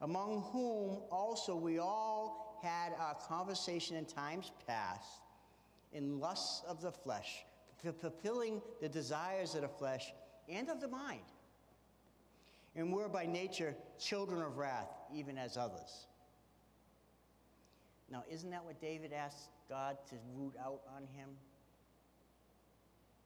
among 0.00 0.42
whom 0.50 0.98
also 1.12 1.54
we 1.54 1.78
all 1.78 2.58
had 2.60 2.92
our 2.98 3.14
conversation 3.14 3.94
in 3.94 4.04
times 4.04 4.50
past 4.66 5.20
in 5.92 6.18
lusts 6.18 6.64
of 6.66 6.82
the 6.82 6.90
flesh, 6.90 7.44
fulfilling 8.00 8.60
the 8.80 8.88
desires 8.88 9.54
of 9.54 9.60
the 9.62 9.68
flesh 9.68 10.12
and 10.48 10.68
of 10.68 10.80
the 10.80 10.88
mind. 10.88 11.20
And 12.74 12.92
we're 12.92 13.08
by 13.08 13.26
nature 13.26 13.76
children 13.98 14.42
of 14.42 14.56
wrath, 14.56 14.90
even 15.14 15.36
as 15.36 15.56
others. 15.56 16.06
Now, 18.10 18.24
isn't 18.30 18.50
that 18.50 18.64
what 18.64 18.80
David 18.80 19.12
asked 19.12 19.48
God 19.68 19.96
to 20.10 20.16
root 20.34 20.54
out 20.62 20.80
on 20.94 21.02
him? 21.16 21.30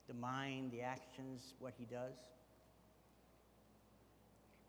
The 0.08 0.14
mind, 0.14 0.70
the 0.70 0.82
actions, 0.82 1.54
what 1.58 1.74
he 1.76 1.84
does? 1.84 2.14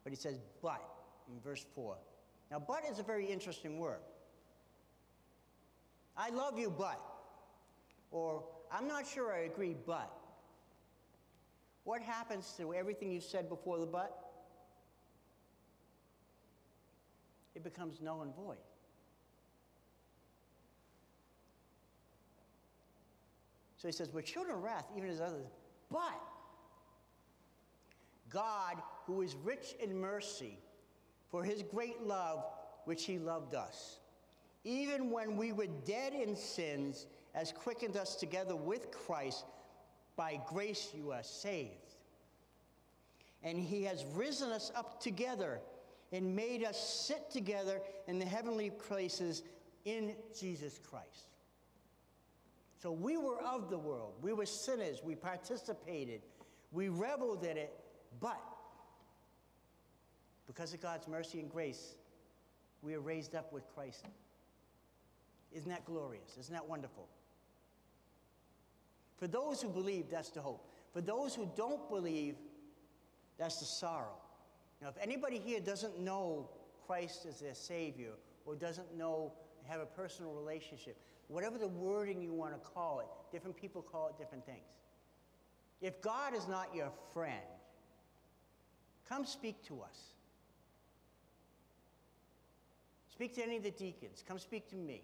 But 0.03 0.11
he 0.11 0.15
says, 0.15 0.39
but, 0.61 0.81
in 1.27 1.39
verse 1.41 1.65
4. 1.75 1.97
Now, 2.49 2.59
but 2.65 2.83
is 2.89 2.99
a 2.99 3.03
very 3.03 3.25
interesting 3.25 3.77
word. 3.77 3.99
I 6.15 6.29
love 6.29 6.57
you, 6.57 6.73
but. 6.75 6.99
Or, 8.09 8.43
I'm 8.71 8.87
not 8.87 9.05
sure 9.05 9.33
I 9.33 9.39
agree, 9.39 9.75
but. 9.85 10.11
What 11.87 12.01
happens 12.01 12.53
to 12.57 12.73
everything 12.73 13.13
you 13.13 13.21
said 13.21 13.47
before 13.47 13.79
the 13.79 13.85
but? 13.85 14.13
It 17.55 17.63
becomes 17.63 18.01
null 18.01 18.23
and 18.23 18.35
void. 18.35 18.57
So 23.77 23.87
he 23.87 23.93
says, 23.93 24.09
We're 24.11 24.21
children 24.21 24.57
of 24.57 24.63
wrath, 24.63 24.83
even 24.97 25.09
as 25.09 25.21
others. 25.21 25.45
But 25.89 26.21
God, 28.29 28.75
who 29.05 29.21
is 29.21 29.37
rich 29.41 29.73
in 29.81 29.97
mercy, 29.97 30.59
for 31.29 31.41
his 31.41 31.63
great 31.63 32.01
love, 32.01 32.43
which 32.83 33.05
he 33.05 33.17
loved 33.17 33.55
us, 33.55 33.99
even 34.65 35.09
when 35.09 35.37
we 35.37 35.53
were 35.53 35.67
dead 35.85 36.11
in 36.11 36.35
sins, 36.35 37.05
has 37.33 37.53
quickened 37.53 37.95
us 37.95 38.15
together 38.15 38.57
with 38.57 38.91
Christ. 38.91 39.45
By 40.17 40.41
grace 40.47 40.89
you 40.93 41.11
are 41.11 41.23
saved. 41.23 41.95
And 43.43 43.57
he 43.57 43.83
has 43.83 44.03
risen 44.13 44.51
us 44.51 44.71
up 44.75 44.99
together 44.99 45.61
and 46.11 46.35
made 46.35 46.65
us 46.65 46.77
sit 46.77 47.29
together 47.29 47.79
in 48.07 48.19
the 48.19 48.25
heavenly 48.25 48.69
places 48.71 49.43
in 49.85 50.13
Jesus 50.37 50.79
Christ. 50.89 51.27
So 52.81 52.91
we 52.91 53.17
were 53.17 53.41
of 53.41 53.69
the 53.69 53.77
world. 53.77 54.13
We 54.21 54.33
were 54.33 54.45
sinners. 54.45 55.01
We 55.03 55.15
participated. 55.15 56.21
We 56.71 56.89
reveled 56.89 57.43
in 57.43 57.57
it. 57.57 57.73
But 58.19 58.41
because 60.47 60.73
of 60.73 60.81
God's 60.81 61.07
mercy 61.07 61.39
and 61.39 61.49
grace, 61.49 61.95
we 62.81 62.95
are 62.95 62.99
raised 62.99 63.35
up 63.35 63.53
with 63.53 63.63
Christ. 63.73 64.05
Isn't 65.51 65.69
that 65.69 65.85
glorious? 65.85 66.37
Isn't 66.39 66.53
that 66.53 66.67
wonderful? 66.67 67.07
For 69.17 69.27
those 69.27 69.61
who 69.61 69.69
believe, 69.69 70.05
that's 70.09 70.29
the 70.29 70.41
hope. 70.41 70.69
For 70.93 71.01
those 71.01 71.35
who 71.35 71.49
don't 71.55 71.89
believe, 71.89 72.35
that's 73.37 73.59
the 73.59 73.65
sorrow. 73.65 74.17
Now, 74.81 74.89
if 74.89 74.95
anybody 75.01 75.39
here 75.39 75.59
doesn't 75.59 75.99
know 75.99 76.49
Christ 76.85 77.25
as 77.25 77.39
their 77.39 77.55
Savior 77.55 78.11
or 78.45 78.55
doesn't 78.55 78.95
know, 78.95 79.33
have 79.67 79.81
a 79.81 79.85
personal 79.85 80.33
relationship, 80.33 80.97
whatever 81.27 81.57
the 81.57 81.67
wording 81.67 82.21
you 82.21 82.31
want 82.31 82.53
to 82.53 82.59
call 82.59 82.99
it, 82.99 83.07
different 83.31 83.57
people 83.57 83.81
call 83.81 84.07
it 84.07 84.17
different 84.17 84.45
things. 84.45 84.59
If 85.81 86.01
God 86.01 86.35
is 86.35 86.47
not 86.47 86.73
your 86.73 86.91
friend, 87.13 87.43
come 89.07 89.25
speak 89.25 89.63
to 89.65 89.81
us. 89.81 90.13
Speak 93.11 93.33
to 93.35 93.43
any 93.43 93.57
of 93.57 93.63
the 93.63 93.71
deacons. 93.71 94.23
Come 94.27 94.37
speak 94.37 94.69
to 94.69 94.75
me. 94.75 95.01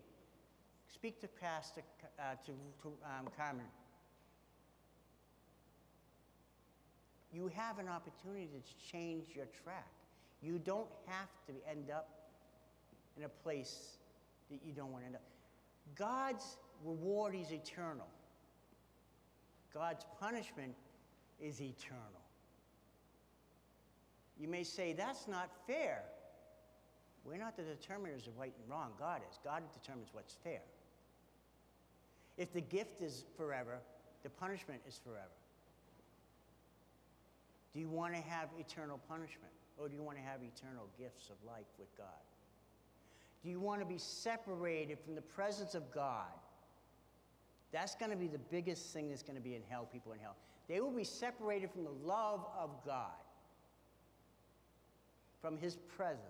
Speak 0.87 1.19
to 1.21 1.27
Pastor, 1.27 1.81
uh, 2.19 2.35
to, 2.45 2.51
to 2.83 2.87
um, 3.03 3.27
Carmen. 3.35 3.65
You 7.33 7.49
have 7.55 7.79
an 7.79 7.87
opportunity 7.87 8.47
to 8.47 8.91
change 8.91 9.25
your 9.35 9.47
track. 9.63 9.91
You 10.41 10.59
don't 10.59 10.89
have 11.07 11.29
to 11.47 11.53
end 11.69 11.89
up 11.89 12.09
in 13.17 13.23
a 13.23 13.29
place 13.29 13.97
that 14.51 14.59
you 14.65 14.73
don't 14.73 14.91
want 14.91 15.03
to 15.03 15.07
end 15.07 15.15
up. 15.15 15.23
God's 15.95 16.57
reward 16.83 17.33
is 17.35 17.51
eternal. 17.51 18.07
God's 19.73 20.05
punishment 20.19 20.75
is 21.41 21.61
eternal. 21.61 22.01
You 24.39 24.47
may 24.47 24.63
say, 24.63 24.93
that's 24.93 25.27
not 25.27 25.49
fair. 25.65 26.03
We're 27.23 27.37
not 27.37 27.55
the 27.55 27.63
determiners 27.63 28.27
of 28.27 28.37
right 28.37 28.53
and 28.61 28.69
wrong. 28.69 28.91
God 28.99 29.21
is. 29.29 29.39
God 29.43 29.63
determines 29.73 30.09
what's 30.11 30.35
fair. 30.43 30.61
If 32.37 32.51
the 32.51 32.61
gift 32.61 33.01
is 33.01 33.25
forever, 33.37 33.79
the 34.23 34.29
punishment 34.29 34.81
is 34.87 34.99
forever. 35.03 35.29
Do 37.73 37.79
you 37.79 37.89
want 37.89 38.13
to 38.13 38.21
have 38.21 38.49
eternal 38.59 38.99
punishment? 39.09 39.51
Or 39.77 39.89
do 39.89 39.95
you 39.95 40.03
want 40.03 40.17
to 40.17 40.23
have 40.23 40.41
eternal 40.43 40.87
gifts 40.97 41.29
of 41.29 41.35
life 41.47 41.65
with 41.79 41.95
God? 41.97 42.07
Do 43.43 43.49
you 43.49 43.59
want 43.59 43.81
to 43.81 43.85
be 43.85 43.97
separated 43.97 44.99
from 44.99 45.15
the 45.15 45.21
presence 45.21 45.75
of 45.75 45.91
God? 45.91 46.27
That's 47.71 47.95
going 47.95 48.11
to 48.11 48.17
be 48.17 48.27
the 48.27 48.37
biggest 48.37 48.93
thing 48.93 49.09
that's 49.09 49.23
going 49.23 49.35
to 49.35 49.41
be 49.41 49.55
in 49.55 49.61
hell, 49.67 49.87
people 49.91 50.13
in 50.13 50.19
hell. 50.19 50.35
They 50.69 50.79
will 50.79 50.91
be 50.91 51.03
separated 51.03 51.71
from 51.71 51.83
the 51.83 51.91
love 52.05 52.45
of 52.57 52.69
God, 52.85 53.09
from 55.41 55.57
His 55.57 55.75
presence, 55.97 56.21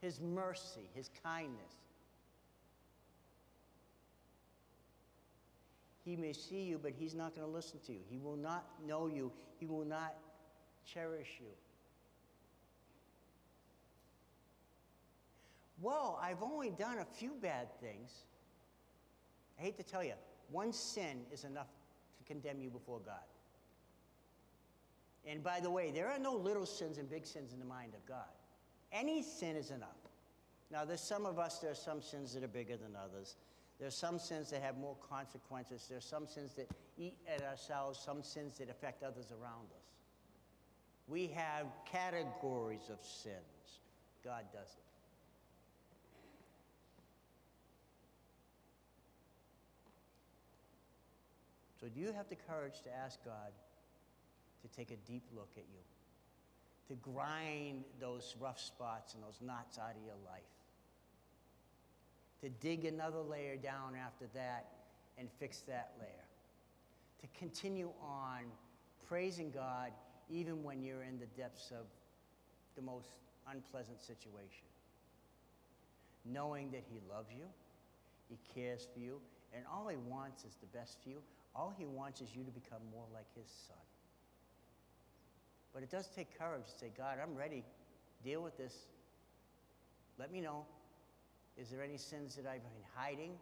His 0.00 0.20
mercy, 0.20 0.88
His 0.94 1.10
kindness. 1.22 1.83
He 6.04 6.16
may 6.16 6.32
see 6.32 6.62
you, 6.62 6.78
but 6.78 6.92
he's 6.92 7.14
not 7.14 7.34
going 7.34 7.46
to 7.46 7.52
listen 7.52 7.80
to 7.86 7.92
you. 7.92 8.00
He 8.10 8.18
will 8.18 8.36
not 8.36 8.66
know 8.86 9.06
you. 9.06 9.32
He 9.58 9.66
will 9.66 9.84
not 9.84 10.14
cherish 10.84 11.38
you. 11.40 11.46
Well, 15.80 16.18
I've 16.22 16.42
only 16.42 16.70
done 16.70 16.98
a 16.98 17.04
few 17.04 17.32
bad 17.40 17.68
things. 17.80 18.12
I 19.58 19.62
hate 19.62 19.76
to 19.78 19.82
tell 19.82 20.04
you, 20.04 20.14
one 20.50 20.72
sin 20.72 21.22
is 21.32 21.44
enough 21.44 21.68
to 22.18 22.24
condemn 22.24 22.60
you 22.60 22.70
before 22.70 23.00
God. 23.04 23.14
And 25.26 25.42
by 25.42 25.60
the 25.60 25.70
way, 25.70 25.90
there 25.90 26.08
are 26.08 26.18
no 26.18 26.34
little 26.34 26.66
sins 26.66 26.98
and 26.98 27.08
big 27.08 27.26
sins 27.26 27.52
in 27.52 27.58
the 27.58 27.64
mind 27.64 27.94
of 27.94 28.04
God. 28.06 28.28
Any 28.92 29.22
sin 29.22 29.56
is 29.56 29.70
enough. 29.70 29.88
Now, 30.70 30.84
there's 30.84 31.00
some 31.00 31.24
of 31.24 31.38
us, 31.38 31.58
there 31.58 31.70
are 31.70 31.74
some 31.74 32.02
sins 32.02 32.34
that 32.34 32.44
are 32.44 32.48
bigger 32.48 32.76
than 32.76 32.94
others. 32.94 33.36
There's 33.80 33.96
some 33.96 34.18
sins 34.18 34.50
that 34.50 34.62
have 34.62 34.78
more 34.78 34.96
consequences. 35.08 35.86
There's 35.90 36.04
some 36.04 36.26
sins 36.26 36.52
that 36.54 36.70
eat 36.96 37.16
at 37.28 37.42
ourselves, 37.42 37.98
some 37.98 38.22
sins 38.22 38.58
that 38.58 38.70
affect 38.70 39.02
others 39.02 39.32
around 39.32 39.66
us. 39.76 39.84
We 41.08 41.26
have 41.28 41.66
categories 41.90 42.88
of 42.90 42.98
sins. 43.04 43.80
God 44.24 44.44
doesn't. 44.52 44.84
So, 51.80 51.88
do 51.90 52.00
you 52.00 52.12
have 52.12 52.30
the 52.30 52.36
courage 52.36 52.80
to 52.84 52.96
ask 52.96 53.22
God 53.24 53.52
to 54.62 54.68
take 54.74 54.90
a 54.90 54.96
deep 55.06 55.24
look 55.34 55.50
at 55.58 55.64
you, 55.64 55.82
to 56.88 56.94
grind 57.02 57.84
those 58.00 58.34
rough 58.40 58.58
spots 58.58 59.12
and 59.12 59.22
those 59.22 59.38
knots 59.42 59.76
out 59.78 59.90
of 59.90 60.02
your 60.02 60.16
life? 60.24 60.53
To 62.44 62.50
dig 62.50 62.84
another 62.84 63.20
layer 63.20 63.56
down 63.56 63.94
after 63.96 64.26
that 64.34 64.66
and 65.18 65.28
fix 65.38 65.60
that 65.60 65.92
layer. 65.98 66.08
To 67.22 67.38
continue 67.38 67.90
on 68.02 68.42
praising 69.08 69.50
God 69.50 69.92
even 70.30 70.62
when 70.62 70.82
you're 70.82 71.02
in 71.02 71.18
the 71.18 71.26
depths 71.40 71.70
of 71.70 71.86
the 72.76 72.82
most 72.82 73.08
unpleasant 73.50 74.00
situation. 74.00 74.68
Knowing 76.24 76.70
that 76.70 76.82
He 76.90 76.98
loves 77.10 77.30
you, 77.30 77.44
He 78.28 78.38
cares 78.54 78.86
for 78.92 79.00
you, 79.00 79.20
and 79.54 79.64
all 79.72 79.88
He 79.88 79.96
wants 79.96 80.44
is 80.44 80.56
the 80.60 80.78
best 80.78 80.98
for 81.02 81.10
you. 81.10 81.18
All 81.54 81.72
He 81.76 81.86
wants 81.86 82.20
is 82.20 82.28
you 82.34 82.42
to 82.44 82.50
become 82.50 82.80
more 82.92 83.06
like 83.12 83.26
His 83.36 83.48
Son. 83.68 83.76
But 85.72 85.82
it 85.82 85.90
does 85.90 86.08
take 86.14 86.38
courage 86.38 86.64
to 86.64 86.78
say, 86.78 86.92
God, 86.96 87.18
I'm 87.22 87.34
ready. 87.34 87.64
Deal 88.24 88.42
with 88.42 88.56
this. 88.56 88.74
Let 90.18 90.32
me 90.32 90.40
know. 90.40 90.64
Is 91.56 91.68
there 91.70 91.82
any 91.82 91.96
sins 91.96 92.34
that 92.36 92.46
I've 92.46 92.62
been 92.62 92.86
hiding? 92.94 93.32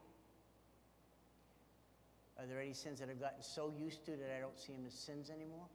Are 2.39 2.47
there 2.47 2.61
any 2.61 2.73
sins 2.73 3.01
that 3.01 3.09
I've 3.09 3.21
gotten 3.21 3.43
so 3.43 3.73
used 3.77 4.05
to 4.07 4.13
that 4.13 4.31
I 4.37 4.41
don't 4.41 4.59
see 4.59 4.73
them 4.73 4.85
as 4.87 4.95
sins 4.95 5.31
anymore? 5.31 5.67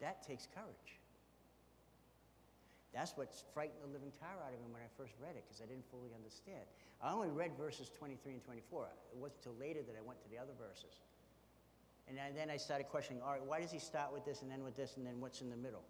That 0.00 0.26
takes 0.26 0.48
courage. 0.54 0.98
That's 2.92 3.16
what 3.16 3.30
frightened 3.54 3.82
the 3.82 3.92
living 3.92 4.10
tar 4.18 4.34
out 4.42 4.52
of 4.52 4.58
me 4.58 4.66
when 4.72 4.82
I 4.82 4.90
first 4.96 5.14
read 5.22 5.36
it, 5.36 5.44
because 5.46 5.62
I 5.62 5.66
didn't 5.66 5.86
fully 5.90 6.10
understand. 6.14 6.66
I 7.02 7.12
only 7.12 7.30
read 7.30 7.52
verses 7.56 7.90
23 7.98 8.34
and 8.34 8.42
24. 8.42 8.88
It 9.12 9.18
wasn't 9.18 9.38
until 9.44 9.54
later 9.60 9.80
that 9.86 9.94
I 9.94 10.02
went 10.02 10.20
to 10.22 10.28
the 10.28 10.38
other 10.38 10.52
verses. 10.58 10.98
And 12.08 12.18
then 12.18 12.50
I 12.50 12.56
started 12.56 12.88
questioning, 12.90 13.22
all 13.22 13.30
right, 13.30 13.44
why 13.44 13.60
does 13.60 13.70
he 13.70 13.78
start 13.78 14.12
with 14.12 14.24
this 14.24 14.42
and 14.42 14.50
then 14.50 14.64
with 14.64 14.76
this 14.76 14.96
and 14.96 15.06
then 15.06 15.20
what's 15.20 15.40
in 15.40 15.50
the 15.50 15.56
middle? 15.56 15.84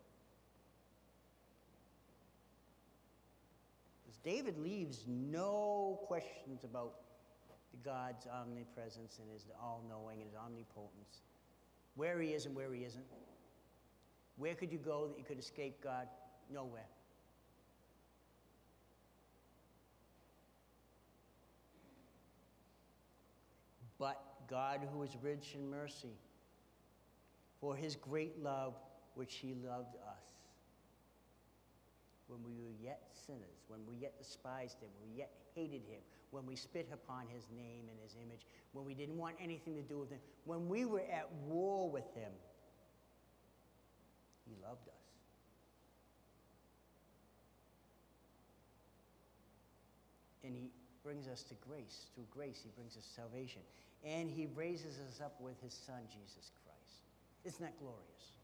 David 4.23 4.59
leaves 4.59 5.05
no 5.07 6.01
questions 6.07 6.65
about 6.65 6.95
God's 7.85 8.27
omnipresence 8.27 9.19
and 9.21 9.31
his 9.31 9.45
all 9.61 9.83
knowing 9.89 10.21
and 10.21 10.29
his 10.29 10.37
omnipotence, 10.37 11.23
where 11.95 12.21
he 12.21 12.31
is 12.31 12.47
and 12.47 12.55
where 12.55 12.73
he 12.73 12.85
isn't. 12.85 13.05
Where 14.37 14.55
could 14.55 14.73
you 14.73 14.79
go 14.79 15.09
that 15.09 15.19
you 15.19 15.25
could 15.25 15.39
escape 15.39 15.83
God? 15.83 16.09
Nowhere. 16.53 16.89
But 23.99 24.19
God, 24.49 24.81
who 24.93 25.03
is 25.03 25.11
rich 25.23 25.55
in 25.55 25.71
mercy, 25.71 26.17
for 27.61 27.77
his 27.77 27.97
great 27.97 28.43
love 28.43 28.75
which 29.15 29.35
he 29.35 29.55
loved 29.55 29.97
us, 29.97 30.10
when 32.31 32.41
we 32.45 32.63
were 32.63 32.73
yet 32.81 33.03
sinners, 33.27 33.67
when 33.69 33.81
we 33.87 33.97
yet 33.97 34.17
despised 34.17 34.81
him, 34.81 34.89
when 35.01 35.11
we 35.11 35.19
yet 35.19 35.33
hated 35.55 35.83
him, 35.91 36.01
when 36.31 36.47
we 36.47 36.55
spit 36.55 36.89
upon 36.93 37.27
his 37.27 37.45
name 37.55 37.91
and 37.91 37.99
his 38.03 38.15
image, 38.25 38.47
when 38.73 38.85
we 38.85 38.95
didn't 38.95 39.19
want 39.19 39.35
anything 39.43 39.75
to 39.75 39.83
do 39.83 39.99
with 39.99 40.11
him, 40.11 40.21
when 40.45 40.69
we 40.69 40.85
were 40.85 41.01
at 41.01 41.29
war 41.47 41.91
with 41.91 42.07
him, 42.15 42.31
he 44.47 44.55
loved 44.63 44.89
us. 44.89 44.95
And 50.45 50.55
he 50.55 50.71
brings 51.03 51.27
us 51.29 51.43
to 51.45 51.55
grace. 51.69 52.07
Through 52.15 52.27
grace, 52.31 52.61
he 52.63 52.71
brings 52.77 52.97
us 52.97 53.05
salvation. 53.05 53.63
And 54.05 54.31
he 54.31 54.47
raises 54.55 54.99
us 54.99 55.21
up 55.21 55.41
with 55.41 55.61
his 55.63 55.75
son, 55.75 56.01
Jesus 56.09 56.51
Christ. 56.65 57.03
Isn't 57.45 57.61
that 57.61 57.79
glorious? 57.79 58.40